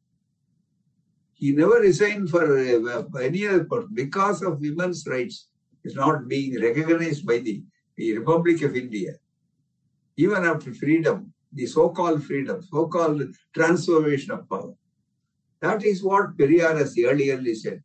He 1.33 1.51
never 1.51 1.81
resigned 1.81 2.29
for 2.29 2.43
uh, 2.57 3.03
any 3.19 3.45
other 3.45 3.65
purpose 3.65 3.91
because 3.93 4.41
of 4.41 4.61
women's 4.61 5.05
rights 5.05 5.49
is 5.83 5.95
not 5.95 6.29
being 6.29 6.61
recognized 6.61 7.25
by 7.25 7.39
the, 7.39 7.61
the 7.97 8.17
Republic 8.17 8.61
of 8.61 8.77
India. 8.77 9.15
Even 10.15 10.45
after 10.45 10.73
freedom, 10.73 11.33
the 11.51 11.65
so-called 11.65 12.23
freedom, 12.23 12.61
so-called 12.61 13.21
transformation 13.53 14.31
of 14.31 14.49
power. 14.49 14.73
That 15.59 15.83
is 15.83 16.01
what 16.01 16.37
Periyar 16.37 16.77
has 16.77 16.97
earlier 16.97 17.53
said. 17.53 17.83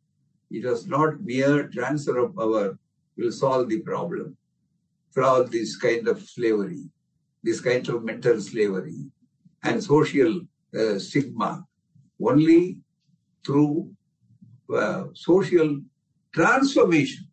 It 0.51 0.65
was 0.65 0.87
not 0.87 1.21
mere 1.21 1.67
transfer 1.67 2.17
of 2.17 2.35
power 2.35 2.77
will 3.17 3.31
solve 3.31 3.69
the 3.69 3.79
problem 3.79 4.37
all 5.17 5.43
this 5.43 5.75
kind 5.75 6.07
of 6.07 6.21
slavery, 6.21 6.83
this 7.43 7.59
kind 7.59 7.87
of 7.89 8.03
mental 8.03 8.39
slavery 8.39 9.11
and 9.63 9.83
social 9.83 10.41
uh, 10.77 10.97
stigma. 10.99 11.65
Only 12.21 12.77
through 13.45 13.91
uh, 14.73 15.05
social 15.13 15.81
transformation. 16.33 17.27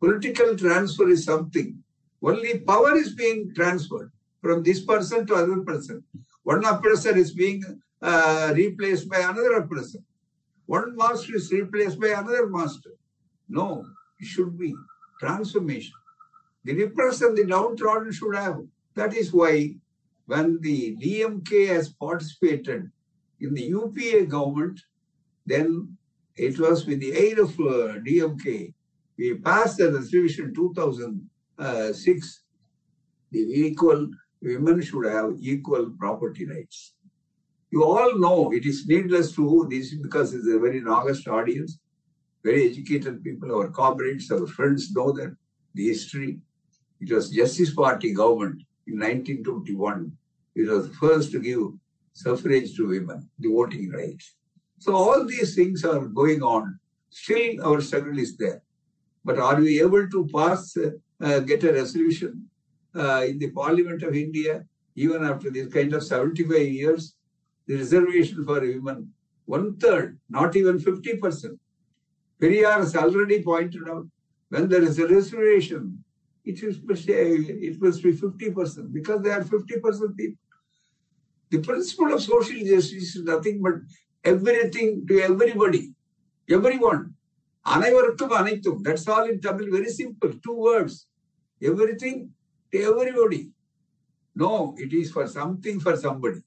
Political 0.00 0.56
transfer 0.56 1.08
is 1.08 1.24
something. 1.24 1.78
Only 2.22 2.58
power 2.58 2.94
is 2.96 3.14
being 3.14 3.52
transferred 3.54 4.10
from 4.42 4.62
this 4.62 4.80
person 4.84 5.26
to 5.26 5.34
other 5.34 5.60
person. 5.60 6.04
One 6.42 6.64
oppressor 6.64 7.16
is 7.16 7.32
being 7.32 7.62
uh, 8.02 8.52
replaced 8.54 9.08
by 9.08 9.18
another 9.20 9.54
oppressor. 9.54 10.00
One 10.66 10.96
master 10.96 11.36
is 11.36 11.52
replaced 11.52 12.00
by 12.00 12.08
another 12.08 12.46
master. 12.46 12.90
No, 13.48 13.84
it 14.18 14.26
should 14.26 14.58
be 14.58 14.74
transformation. 15.20 15.92
The 16.64 16.74
repressed 16.74 17.22
and 17.22 17.36
the 17.36 17.44
downtrodden 17.44 18.12
should 18.12 18.36
have. 18.36 18.60
That 18.94 19.14
is 19.14 19.32
why 19.32 19.74
when 20.26 20.60
the 20.60 20.96
DMK 20.96 21.68
has 21.68 21.88
participated 21.88 22.90
in 23.40 23.54
the 23.54 23.64
UPA 23.64 24.26
government, 24.26 24.80
then 25.44 25.96
it 26.36 26.58
was 26.58 26.86
with 26.86 27.00
the 27.00 27.12
aid 27.12 27.38
of 27.38 27.50
uh, 27.60 27.98
DMK, 28.06 28.72
we 29.18 29.34
passed 29.34 29.78
the 29.78 29.92
resolution 29.92 30.54
2006, 30.54 32.42
the 33.30 33.38
equal 33.38 34.08
women 34.40 34.80
should 34.80 35.06
have 35.06 35.34
equal 35.40 35.90
property 35.98 36.46
rights. 36.46 36.94
You 37.72 37.84
all 37.84 38.18
know 38.18 38.52
it 38.52 38.66
is 38.66 38.86
needless 38.86 39.34
to 39.36 39.66
this 39.70 39.94
because 39.94 40.34
it's 40.34 40.46
a 40.46 40.58
very 40.58 40.82
august 40.84 41.26
audience, 41.26 41.78
very 42.44 42.68
educated 42.68 43.24
people, 43.24 43.54
our 43.54 43.68
comrades, 43.68 44.30
our 44.30 44.46
friends 44.46 44.92
know 44.92 45.10
that 45.12 45.34
the 45.74 45.86
history. 45.88 46.38
It 47.00 47.10
was 47.10 47.30
Justice 47.30 47.74
Party 47.74 48.12
government 48.12 48.62
in 48.86 48.98
1921. 48.98 50.12
It 50.54 50.68
was 50.68 50.88
the 50.88 50.94
first 50.94 51.32
to 51.32 51.40
give 51.40 51.62
suffrage 52.12 52.76
to 52.76 52.88
women, 52.88 53.30
the 53.38 53.48
voting 53.48 53.90
rights. 53.90 54.34
So 54.78 54.94
all 54.94 55.24
these 55.24 55.54
things 55.54 55.82
are 55.82 56.00
going 56.00 56.42
on. 56.42 56.78
Still 57.08 57.64
our 57.64 57.80
struggle 57.80 58.18
is 58.18 58.36
there. 58.36 58.62
But 59.24 59.38
are 59.38 59.56
we 59.56 59.80
able 59.80 60.06
to 60.10 60.28
pass, 60.34 60.76
uh, 60.76 61.40
get 61.40 61.64
a 61.64 61.72
resolution 61.72 62.50
uh, 62.94 63.24
in 63.26 63.38
the 63.38 63.50
Parliament 63.50 64.02
of 64.02 64.14
India, 64.14 64.66
even 64.94 65.24
after 65.24 65.50
this 65.50 65.72
kind 65.72 65.94
of 65.94 66.02
75 66.04 66.68
years, 66.68 67.14
the 67.66 67.76
reservation 67.76 68.44
for 68.44 68.60
women 68.60 69.12
one 69.46 69.76
third, 69.76 70.18
not 70.28 70.54
even 70.56 70.78
50%. 70.78 71.58
Periyar 72.40 72.78
has 72.78 72.96
already 72.96 73.42
pointed 73.42 73.88
out 73.88 74.06
when 74.48 74.68
there 74.68 74.82
is 74.82 74.98
a 74.98 75.06
reservation, 75.06 76.04
it, 76.44 76.62
is, 76.62 76.76
eh, 77.08 77.68
it 77.68 77.80
must 77.80 78.02
be 78.02 78.12
50% 78.12 78.92
because 78.92 79.22
they 79.22 79.30
are 79.30 79.42
50% 79.42 80.16
people. 80.16 80.38
The 81.50 81.58
principle 81.58 82.14
of 82.14 82.22
social 82.22 82.58
justice 82.60 83.14
is 83.16 83.22
nothing 83.24 83.60
but 83.62 83.74
everything 84.24 85.06
to 85.06 85.20
everybody, 85.20 85.92
everyone. 86.48 87.14
Anaivarukkum. 87.66 88.82
That's 88.82 89.06
all 89.06 89.24
in 89.24 89.40
Tamil, 89.40 89.70
very 89.70 89.90
simple, 89.90 90.32
two 90.44 90.54
words. 90.54 91.06
Everything 91.62 92.30
to 92.72 92.82
everybody. 92.82 93.50
No, 94.34 94.74
it 94.78 94.92
is 94.92 95.12
for 95.12 95.28
something 95.28 95.78
for 95.78 95.96
somebody. 95.96 96.42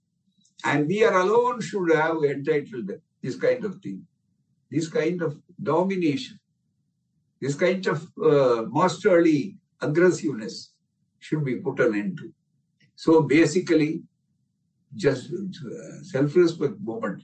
And 0.63 0.87
we 0.87 1.03
are 1.03 1.19
alone 1.19 1.61
should 1.61 1.91
have 1.93 2.23
entitled 2.23 2.91
this 3.21 3.35
kind 3.35 3.65
of 3.65 3.81
thing, 3.81 4.05
this 4.71 4.87
kind 4.87 5.21
of 5.21 5.39
domination, 5.61 6.39
this 7.41 7.55
kind 7.55 7.85
of 7.87 8.07
uh, 8.23 8.63
masterly 8.69 9.57
aggressiveness 9.81 10.71
should 11.19 11.43
be 11.43 11.57
put 11.57 11.79
an 11.79 11.95
end 11.95 12.17
to. 12.17 12.33
So 12.95 13.21
basically, 13.21 14.03
just 14.95 15.31
uh, 15.31 16.03
self-respect 16.03 16.75
movement 16.81 17.23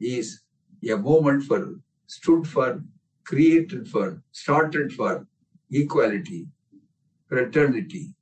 is 0.00 0.40
a 0.88 0.96
movement 0.96 1.42
for, 1.44 1.78
stood 2.06 2.46
for, 2.46 2.82
created 3.24 3.86
for, 3.86 4.22
started 4.32 4.92
for 4.92 5.26
equality, 5.70 6.46
fraternity, 7.28 8.14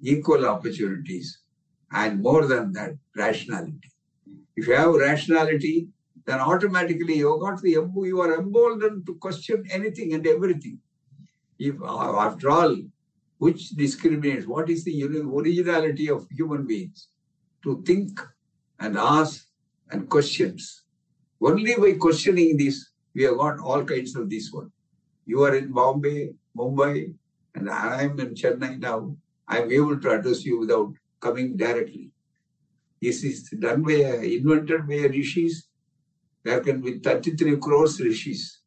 equal 0.00 0.46
opportunities, 0.46 1.40
and 1.92 2.22
more 2.22 2.46
than 2.46 2.72
that, 2.72 2.94
rationality. 3.16 3.90
If 4.58 4.66
you 4.66 4.74
have 4.74 4.94
rationality, 4.94 5.86
then 6.26 6.40
automatically 6.40 7.18
you 7.18 7.38
got 7.40 7.62
the 7.62 7.70
you 7.70 8.20
are 8.20 8.34
emboldened 8.38 9.06
to 9.06 9.14
question 9.14 9.64
anything 9.70 10.14
and 10.14 10.26
everything. 10.26 10.80
If 11.60 11.76
after 11.82 12.50
all, 12.50 12.76
which 13.38 13.68
discriminates, 13.82 14.48
what 14.48 14.68
is 14.68 14.82
the 14.82 15.04
originality 15.04 16.10
of 16.10 16.26
human 16.30 16.66
beings? 16.66 17.06
To 17.62 17.82
think 17.86 18.20
and 18.80 18.98
ask 18.98 19.46
and 19.92 20.08
questions. 20.08 20.82
Only 21.40 21.76
by 21.76 21.92
questioning 21.92 22.56
this, 22.56 22.90
we 23.14 23.22
have 23.22 23.36
got 23.36 23.60
all 23.60 23.84
kinds 23.84 24.16
of 24.16 24.28
this 24.28 24.52
one. 24.52 24.72
You 25.24 25.44
are 25.44 25.54
in 25.54 25.70
Bombay, 25.72 26.34
Mumbai, 26.56 27.14
and 27.54 27.70
I 27.70 28.02
am 28.02 28.18
in 28.18 28.34
Chennai 28.34 28.80
now. 28.80 29.16
I 29.46 29.62
am 29.62 29.70
able 29.70 30.00
to 30.00 30.10
address 30.10 30.44
you 30.44 30.58
without 30.58 30.94
coming 31.20 31.56
directly. 31.56 32.10
This 33.00 33.24
is 33.24 33.48
done 33.50 33.82
by, 33.82 33.92
invented 33.92 34.86
by 34.88 35.06
rishis. 35.06 35.68
There 36.44 36.60
can 36.60 36.80
be 36.80 36.98
33 36.98 37.56
crores 37.58 38.00
rishis. 38.00 38.60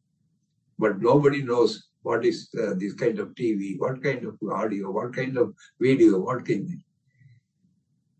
But 0.78 1.02
nobody 1.02 1.44
knows 1.44 1.90
what 2.02 2.26
is 2.26 2.50
uh, 2.60 2.74
this 2.78 2.94
kind 2.94 3.20
of 3.20 3.30
TV, 3.30 3.78
what 3.78 4.02
kind 4.02 4.26
of 4.26 4.38
audio, 4.52 4.92
what 4.92 5.14
kind 5.16 5.38
of 5.38 5.54
video, 5.80 6.20
what 6.20 6.46
kind 6.46 6.68
of 6.68 6.74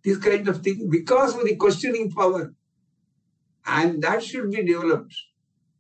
this 0.04 0.18
kind 0.18 0.48
of 0.48 0.62
thing 0.62 0.90
because 0.90 1.36
of 1.36 1.46
the 1.46 1.56
questioning 1.56 2.12
power. 2.12 2.54
And 3.66 4.02
that 4.02 4.24
should 4.24 4.50
be 4.52 4.64
developed. 4.64 5.16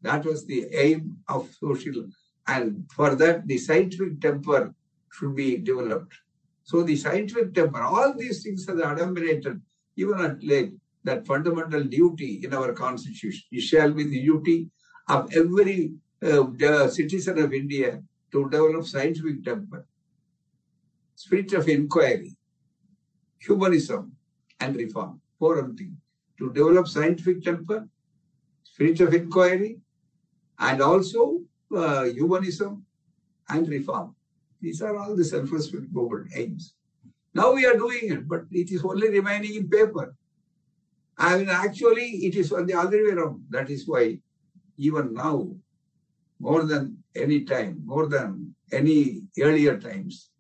That 0.04 0.26
was 0.26 0.46
the 0.46 0.68
aim 0.74 1.18
of 1.28 1.50
social. 1.60 2.06
And 2.48 2.86
for 2.96 3.16
that, 3.16 3.48
the 3.48 3.58
scientific 3.58 4.22
temper 4.22 4.74
should 5.12 5.36
be 5.36 5.58
developed. 5.58 6.14
So 6.64 6.84
the 6.84 6.96
scientific 6.96 7.54
temper, 7.54 7.82
all 7.82 8.14
these 8.18 8.44
things 8.44 8.68
are 8.70 8.76
adumbrated, 8.76 9.62
even 10.02 10.20
at 10.28 10.44
late, 10.44 10.74
that 11.04 11.26
fundamental 11.26 11.84
duty 11.84 12.42
in 12.44 12.54
our 12.54 12.72
constitution. 12.74 13.44
It 13.52 13.62
shall 13.62 13.92
be 13.92 14.04
the 14.04 14.22
duty 14.30 14.58
of 15.08 15.22
every 15.36 15.94
uh, 16.24 16.88
citizen 16.88 17.40
of 17.40 17.54
India 17.54 18.02
to 18.32 18.50
develop 18.50 18.86
scientific 18.86 19.44
temper, 19.44 19.86
spirit 21.16 21.54
of 21.54 21.68
inquiry, 21.68 22.36
humanism, 23.40 24.12
and 24.60 24.76
reform. 24.76 25.20
Four 25.40 25.56
things. 25.78 25.98
To 26.38 26.52
develop 26.54 26.88
scientific 26.88 27.44
temper, 27.44 27.88
spirit 28.64 29.00
of 29.02 29.14
inquiry, 29.14 29.80
and 30.60 30.82
also 30.82 31.42
uh, 31.76 32.04
humanism 32.04 32.86
and 33.50 33.68
reform. 33.68 34.16
These 34.62 34.82
are 34.82 34.96
all 34.98 35.16
the 35.16 35.26
self-respect 35.26 35.86
aims. 36.36 36.76
Now 37.34 37.54
we 37.54 37.66
are 37.66 37.78
doing 37.78 38.12
it, 38.12 38.28
but 38.28 38.44
it 38.52 38.72
is 38.72 38.84
only 38.84 39.10
remaining 39.10 39.56
in 39.56 39.70
paper. 39.70 40.16
I 41.18 41.38
mean, 41.38 41.50
actually, 41.50 42.26
it 42.28 42.36
is 42.36 42.52
on 42.52 42.66
the 42.66 42.74
other 42.74 42.98
way 42.98 43.12
around. 43.12 43.46
That 43.50 43.70
is 43.70 43.88
why 43.88 44.20
even 44.78 45.14
now, 45.14 45.56
more 46.40 46.64
than 46.64 46.98
any 47.16 47.44
time, 47.46 47.82
more 47.86 48.08
than 48.08 48.56
any 48.72 49.22
earlier 49.40 49.80
times, 49.80 50.32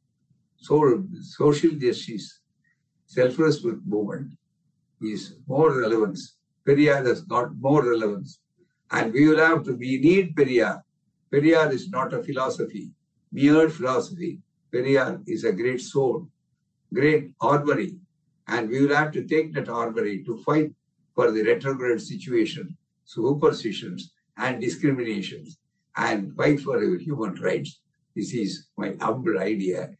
so 0.57 1.03
social 1.21 1.71
justice, 1.71 2.39
self-respect 3.05 3.77
movement 3.85 4.33
is 5.01 5.35
more 5.47 5.79
relevant. 5.79 6.19
Periyar 6.67 7.05
has 7.05 7.21
got 7.21 7.55
more 7.57 7.83
relevance. 7.83 8.39
And 8.91 9.13
we 9.13 9.27
will 9.27 9.39
have 9.39 9.63
to, 9.63 9.73
we 9.73 9.99
need 9.99 10.35
Periyar. 10.35 10.81
Periyar 11.31 11.71
is 11.71 11.89
not 11.89 12.13
a 12.13 12.21
philosophy, 12.21 12.91
mere 13.31 13.69
philosophy. 13.69 14.39
Periyar 14.73 15.21
is 15.27 15.43
a 15.43 15.51
great 15.51 15.81
soul, 15.81 16.27
great 16.93 17.31
armory. 17.39 17.97
And 18.47 18.69
we 18.69 18.81
will 18.81 18.95
have 18.95 19.11
to 19.13 19.23
take 19.23 19.53
that 19.53 19.69
armory 19.69 20.23
to 20.25 20.37
fight 20.43 20.71
for 21.15 21.31
the 21.31 21.43
retrograde 21.43 22.01
situation, 22.01 22.77
superstitions, 23.05 24.13
and 24.37 24.59
discriminations, 24.59 25.57
and 25.97 26.35
fight 26.35 26.59
for 26.59 26.81
human 26.97 27.35
rights. 27.35 27.79
This 28.15 28.33
is 28.33 28.67
my 28.77 28.95
humble 28.99 29.39
idea. 29.39 29.91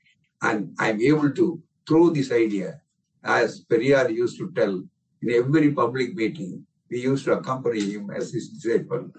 And 0.42 0.74
I'm 0.80 1.02
able 1.02 1.32
to 1.32 1.62
throw 1.88 2.10
this 2.10 2.32
idea, 2.32 2.82
as 3.24 3.64
Periyar 3.70 4.14
used 4.14 4.38
to 4.40 4.52
tell 4.52 4.84
in 5.22 5.32
every 5.32 5.72
public 5.72 6.16
meeting, 6.16 6.66
we 6.90 7.02
used 7.02 7.26
to 7.26 7.34
accompany 7.34 7.82
him 7.92 8.10
as 8.10 8.34
his 8.34 8.50
disciple. 8.50 9.12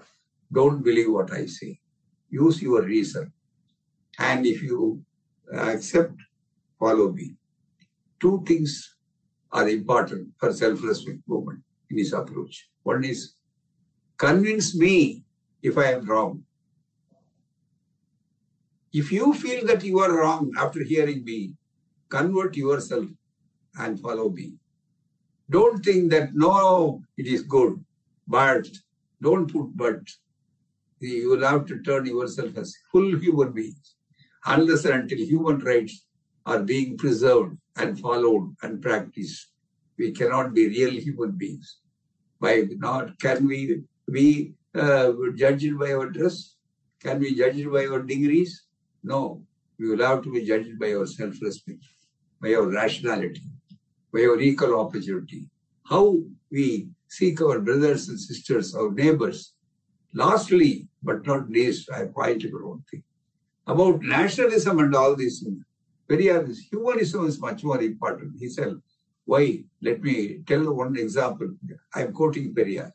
Don't 0.51 0.83
believe 0.83 1.11
what 1.11 1.31
I 1.31 1.45
say. 1.45 1.79
Use 2.29 2.61
your 2.61 2.81
reason. 2.81 3.31
And 4.19 4.45
if 4.45 4.61
you 4.61 5.03
accept, 5.51 6.15
follow 6.77 7.11
me. 7.11 7.35
Two 8.23 8.41
things 8.47 8.95
are 9.51 9.67
important 9.67 10.29
for 10.39 10.53
self-respect 10.53 11.19
movement 11.27 11.61
in 11.89 11.97
his 11.97 12.13
approach. 12.13 12.69
One 12.83 13.03
is 13.03 13.33
convince 14.17 14.73
me 14.73 15.23
if 15.61 15.77
I 15.77 15.91
am 15.91 16.05
wrong. 16.05 16.43
If 18.93 19.11
you 19.11 19.33
feel 19.33 19.65
that 19.67 19.83
you 19.83 19.99
are 19.99 20.17
wrong 20.17 20.53
after 20.57 20.81
hearing 20.83 21.25
me, 21.25 21.55
convert 22.07 22.55
yourself 22.55 23.07
and 23.77 23.99
follow 23.99 24.29
me. 24.29 24.53
Don't 25.49 25.83
think 25.83 26.09
that 26.11 26.29
no, 26.33 27.01
it 27.17 27.27
is 27.27 27.41
good, 27.41 27.83
but 28.25 28.65
don't 29.21 29.51
put 29.51 29.75
but. 29.75 29.99
You 31.01 31.31
will 31.31 31.45
have 31.45 31.65
to 31.65 31.81
turn 31.81 32.05
yourself 32.05 32.57
as 32.57 32.73
full 32.89 33.17
human 33.19 33.51
beings 33.51 33.95
unless 34.45 34.85
and 34.85 35.01
until 35.01 35.17
human 35.17 35.59
rights 35.59 36.05
are 36.45 36.59
being 36.59 36.97
preserved 36.97 37.57
and 37.77 37.99
followed 37.99 38.55
and 38.61 38.81
practiced. 38.81 39.47
We 39.97 40.11
cannot 40.11 40.53
be 40.53 40.67
real 40.67 40.91
human 40.91 41.31
beings. 41.31 41.77
By 42.39 42.67
not 42.77 43.19
can 43.19 43.47
we 43.47 43.83
be 44.11 44.53
uh, 44.75 45.11
judged 45.35 45.77
by 45.79 45.93
our 45.93 46.09
dress? 46.09 46.55
Can 47.01 47.19
we 47.19 47.35
judge 47.35 47.57
it 47.57 47.71
by 47.71 47.85
our 47.87 48.01
degrees? 48.01 48.63
No. 49.03 49.43
We 49.79 49.89
will 49.89 50.05
have 50.05 50.23
to 50.23 50.31
be 50.31 50.45
judged 50.45 50.79
by 50.79 50.93
our 50.93 51.05
self-respect, 51.05 51.83
by 52.41 52.53
our 52.53 52.67
rationality, 52.67 53.41
by 54.13 54.21
our 54.21 54.39
equal 54.39 54.79
opportunity. 54.79 55.49
How 55.83 56.19
we 56.51 56.87
seek 57.07 57.41
our 57.41 57.59
brothers 57.59 58.09
and 58.09 58.19
sisters, 58.19 58.75
our 58.75 58.91
neighbors. 58.91 59.53
Lastly, 60.13 60.87
but 61.01 61.25
not 61.25 61.49
least, 61.49 61.89
I 61.91 62.05
pointed 62.05 62.53
out 62.53 62.63
one 62.63 62.83
thing 62.89 63.03
about 63.65 64.01
nationalism 64.01 64.79
and 64.79 64.95
all 64.95 65.15
these 65.15 65.41
things. 65.41 65.63
Periyar, 66.09 66.47
humanism 66.71 67.27
is 67.27 67.39
much 67.39 67.63
more 67.63 67.81
important. 67.81 68.33
He 68.39 68.49
said, 68.49 68.73
why? 69.25 69.63
Let 69.81 70.01
me 70.01 70.39
tell 70.45 70.73
one 70.73 70.97
example. 70.97 71.55
I'm 71.93 72.11
quoting 72.11 72.53
Periyar. 72.53 72.91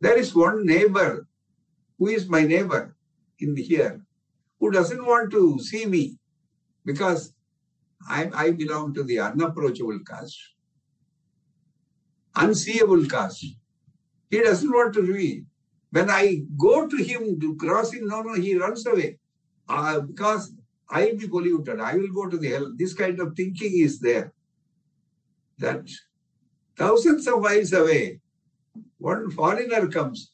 There 0.00 0.18
is 0.18 0.34
one 0.34 0.66
neighbor 0.66 1.26
who 1.98 2.08
is 2.08 2.28
my 2.28 2.42
neighbor 2.42 2.96
in 3.38 3.56
here 3.56 4.02
who 4.60 4.70
doesn't 4.70 5.04
want 5.04 5.30
to 5.32 5.58
see 5.60 5.86
me 5.86 6.18
because 6.84 7.32
I, 8.08 8.30
I 8.34 8.50
belong 8.52 8.94
to 8.94 9.02
the 9.02 9.18
unapproachable 9.20 9.98
caste, 10.06 10.38
unseeable 12.36 13.04
caste. 13.06 13.56
He 14.30 14.40
doesn't 14.40 14.70
want 14.70 14.94
to 14.94 15.06
see. 15.06 15.44
When 15.90 16.10
I 16.10 16.42
go 16.58 16.88
to 16.88 16.96
him 16.96 17.38
to 17.40 17.56
cross 17.56 17.92
him, 17.92 18.08
no, 18.08 18.22
no, 18.22 18.34
he 18.34 18.56
runs 18.56 18.84
away 18.86 19.18
uh, 19.68 20.00
because 20.00 20.52
I 20.90 21.06
will 21.06 21.18
be 21.18 21.28
polluted. 21.28 21.80
I 21.80 21.94
will 21.94 22.12
go 22.12 22.28
to 22.28 22.36
the 22.36 22.48
hell. 22.48 22.72
This 22.76 22.94
kind 22.94 23.18
of 23.20 23.34
thinking 23.34 23.78
is 23.78 24.00
there. 24.00 24.32
That 25.58 25.88
thousands 26.76 27.26
of 27.26 27.40
miles 27.40 27.72
away, 27.72 28.20
one 28.98 29.30
foreigner 29.30 29.86
comes 29.88 30.32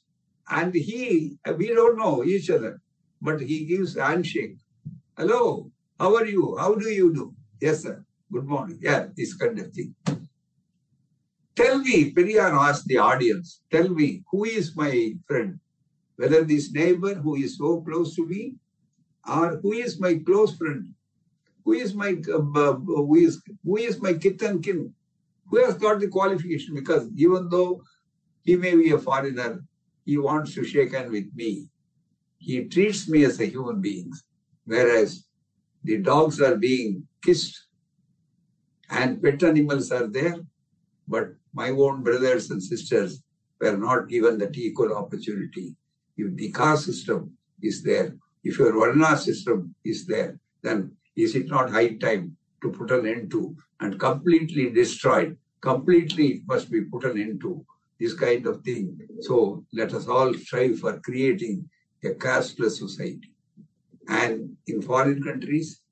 and 0.50 0.74
he, 0.74 1.38
we 1.56 1.68
don't 1.68 1.98
know 1.98 2.24
each 2.24 2.50
other, 2.50 2.80
but 3.20 3.40
he 3.40 3.64
gives 3.64 3.96
handshake. 3.96 4.56
Hello, 5.16 5.70
how 5.98 6.16
are 6.16 6.26
you? 6.26 6.56
How 6.58 6.74
do 6.74 6.88
you 6.88 7.14
do? 7.14 7.34
Yes, 7.60 7.82
sir. 7.82 8.04
Good 8.32 8.46
morning. 8.46 8.78
Yeah, 8.80 9.06
this 9.16 9.34
kind 9.34 9.58
of 9.58 9.72
thing. 9.72 9.94
Tell 11.54 11.78
me, 11.78 12.12
Periyar 12.12 12.52
asked 12.68 12.86
the 12.86 12.96
audience, 12.96 13.60
tell 13.70 13.88
me, 13.88 14.22
who 14.30 14.44
is 14.44 14.74
my 14.74 15.14
friend? 15.26 15.60
Whether 16.16 16.44
this 16.44 16.72
neighbor 16.72 17.14
who 17.14 17.36
is 17.36 17.58
so 17.58 17.82
close 17.82 18.14
to 18.16 18.26
me 18.26 18.54
or 19.28 19.58
who 19.62 19.72
is 19.72 20.00
my 20.00 20.20
close 20.24 20.56
friend? 20.56 20.94
Who 21.64 21.72
is 21.72 21.94
my 21.94 22.16
uh, 22.32 22.72
who 22.72 23.16
is 23.16 23.42
who 23.64 23.76
is 23.76 24.00
my 24.00 24.14
kith 24.14 24.42
and 24.42 24.62
kin? 24.62 24.94
Who 25.48 25.64
has 25.64 25.74
got 25.74 26.00
the 26.00 26.08
qualification? 26.08 26.74
Because 26.74 27.08
even 27.16 27.48
though 27.48 27.82
he 28.42 28.56
may 28.56 28.74
be 28.74 28.90
a 28.90 28.98
foreigner. 28.98 29.64
He 30.04 30.16
wants 30.16 30.54
to 30.54 30.64
shake 30.64 30.92
hand 30.94 31.10
with 31.10 31.26
me. 31.34 31.68
He 32.38 32.64
treats 32.64 33.08
me 33.08 33.24
as 33.24 33.38
a 33.38 33.46
human 33.46 33.80
being, 33.80 34.12
whereas 34.64 35.26
the 35.84 35.98
dogs 35.98 36.40
are 36.40 36.56
being 36.56 37.06
kissed 37.22 37.66
and 38.88 39.22
pet 39.22 39.42
animals 39.42 39.92
are 39.92 40.06
there, 40.06 40.36
but 41.06 41.34
my 41.52 41.70
own 41.70 42.02
brothers 42.02 42.50
and 42.50 42.62
sisters 42.62 43.22
were 43.60 43.76
not 43.76 44.08
given 44.08 44.38
that 44.38 44.56
equal 44.56 44.94
opportunity. 44.94 45.76
If 46.16 46.34
the 46.34 46.50
caste 46.50 46.86
system 46.86 47.36
is 47.62 47.82
there, 47.82 48.16
if 48.42 48.58
your 48.58 48.72
Varna 48.72 49.16
system 49.16 49.74
is 49.84 50.06
there, 50.06 50.38
then 50.62 50.92
is 51.16 51.34
it 51.34 51.48
not 51.48 51.70
high 51.70 51.94
time 51.96 52.36
to 52.62 52.70
put 52.70 52.90
an 52.90 53.06
end 53.06 53.30
to 53.30 53.56
and 53.80 53.98
completely 53.98 54.70
destroyed, 54.70 55.36
completely 55.60 56.26
it 56.28 56.42
must 56.46 56.70
be 56.70 56.82
put 56.82 57.04
an 57.04 57.20
end 57.20 57.40
to 57.40 57.64
this 57.98 58.14
kind 58.14 58.46
of 58.46 58.62
thing. 58.62 58.98
So 59.20 59.64
let 59.72 59.92
us 59.92 60.06
all 60.08 60.32
strive 60.34 60.78
for 60.78 60.98
creating 61.00 61.68
a 62.02 62.14
casteless 62.14 62.78
society. 62.78 63.32
And 64.08 64.56
in 64.66 64.82
foreign 64.82 65.22
countries, 65.22 65.82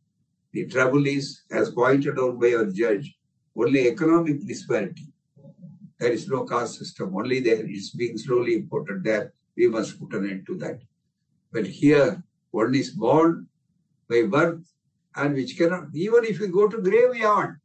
the 0.53 0.67
trouble 0.67 1.07
is, 1.07 1.43
as 1.51 1.71
pointed 1.71 2.19
out 2.19 2.41
by 2.41 2.55
our 2.55 2.67
judge, 2.67 3.15
only 3.57 3.89
economic 3.89 4.47
disparity. 4.47 5.07
There 5.99 6.13
is 6.13 6.29
no 6.29 6.45
caste 6.45 6.79
system, 6.79 7.15
only 7.15 7.41
there 7.41 7.69
is 7.69 7.91
being 7.91 8.17
slowly 8.17 8.55
imported 8.55 9.05
there. 9.05 9.33
We 9.57 9.69
must 9.69 10.01
put 10.01 10.15
an 10.15 10.31
end 10.31 10.47
to 10.47 10.57
that. 10.59 10.81
But 11.53 11.67
here, 11.67 12.23
one 12.51 12.75
is 12.75 12.91
born 12.91 13.47
by 14.09 14.23
birth 14.23 14.65
and 15.17 15.35
which 15.35 15.57
cannot, 15.57 15.89
even 15.95 16.25
if 16.25 16.41
you 16.41 16.49
go 16.49 16.69
to 16.69 16.79
graveyard, 16.79 17.61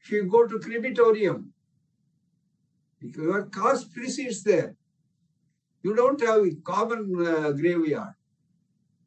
if 0.00 0.10
you 0.10 0.24
go 0.24 0.46
to 0.46 0.58
crematorium, 0.58 1.52
because 3.00 3.22
your 3.22 3.46
caste 3.46 3.92
precedes 3.94 4.42
there. 4.42 4.74
You 5.82 5.94
don't 5.94 6.20
have 6.20 6.44
a 6.44 6.54
common 6.64 7.26
uh, 7.26 7.52
graveyard. 7.52 8.14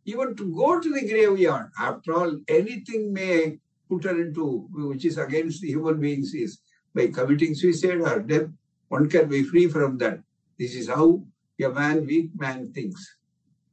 even 0.06 0.36
to 0.36 0.56
go 0.56 0.80
to 0.80 0.90
the 0.92 1.08
graveyard. 1.08 1.70
After 1.80 2.14
all, 2.14 2.40
anything 2.48 3.14
may 3.14 3.60
put 3.90 4.04
her 4.06 4.20
into, 4.22 4.68
which 4.74 5.06
is 5.06 5.18
against 5.18 5.62
the 5.62 5.68
human 5.68 6.00
beings, 6.00 6.34
is 6.34 6.60
by 6.96 7.08
committing 7.08 7.56
suicide 7.56 8.02
or 8.02 8.20
death, 8.22 8.48
one 8.90 9.10
can 9.10 9.30
be 9.30 9.44
free 9.44 9.68
from 9.68 9.98
that. 10.00 10.20
This 10.58 10.76
is 10.76 10.88
how 10.88 11.24
a 11.62 11.70
man, 11.70 12.06
weak 12.06 12.32
man 12.36 12.74
thinks. 12.74 13.18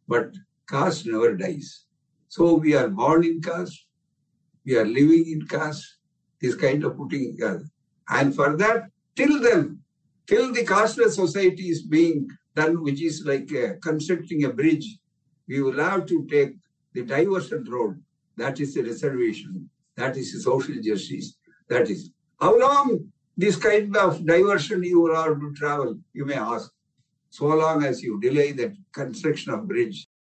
But 0.07 0.35
caste 0.69 1.07
never 1.07 1.37
dies. 1.37 1.85
So 2.29 2.55
we 2.55 2.75
are 2.75 2.89
born 2.89 3.25
in 3.25 3.41
caste, 3.41 3.87
we 4.65 4.77
are 4.77 4.85
living 4.85 5.25
in 5.27 5.47
caste, 5.47 5.99
this 6.41 6.55
kind 6.55 6.85
of 6.85 6.97
putting 6.97 7.33
together. 7.33 7.65
And 8.09 8.35
for 8.35 8.57
that, 8.57 8.91
till 9.17 9.41
then, 9.41 9.81
till 10.27 10.53
the 10.53 10.65
casteless 10.65 11.17
society 11.17 11.69
is 11.69 11.83
being 11.83 12.29
done, 12.55 12.83
which 12.83 13.03
is 13.03 13.25
like 13.25 13.53
uh, 13.55 13.75
constructing 13.83 14.45
a 14.45 14.53
bridge, 14.53 14.99
we 15.49 15.63
will 15.63 15.79
have 15.79 16.07
to 16.07 16.27
take 16.27 16.55
the 16.93 17.03
diversion 17.03 17.65
road. 17.69 18.03
That 18.37 18.61
is 18.61 18.75
the 18.75 18.83
reservation. 18.83 19.69
That 19.97 20.17
is 20.17 20.33
the 20.33 20.41
social 20.41 20.77
justice. 20.83 21.37
That 21.69 21.91
is. 21.91 22.11
How 22.41 22.59
long 22.59 23.11
this 23.37 23.57
kind 23.57 23.97
of 23.97 24.25
diversion 24.27 24.83
you 24.83 25.01
will 25.01 25.17
have 25.17 25.41
to 25.41 25.53
travel, 25.55 25.99
you 26.13 26.25
may 26.25 26.35
ask. 26.35 26.71
So 27.31 27.47
long 27.47 27.85
as 27.85 28.03
you 28.03 28.21
delay 28.21 28.53
the 28.53 28.77
construction 28.93 29.53
of 29.53 29.69
bridge, 29.69 30.08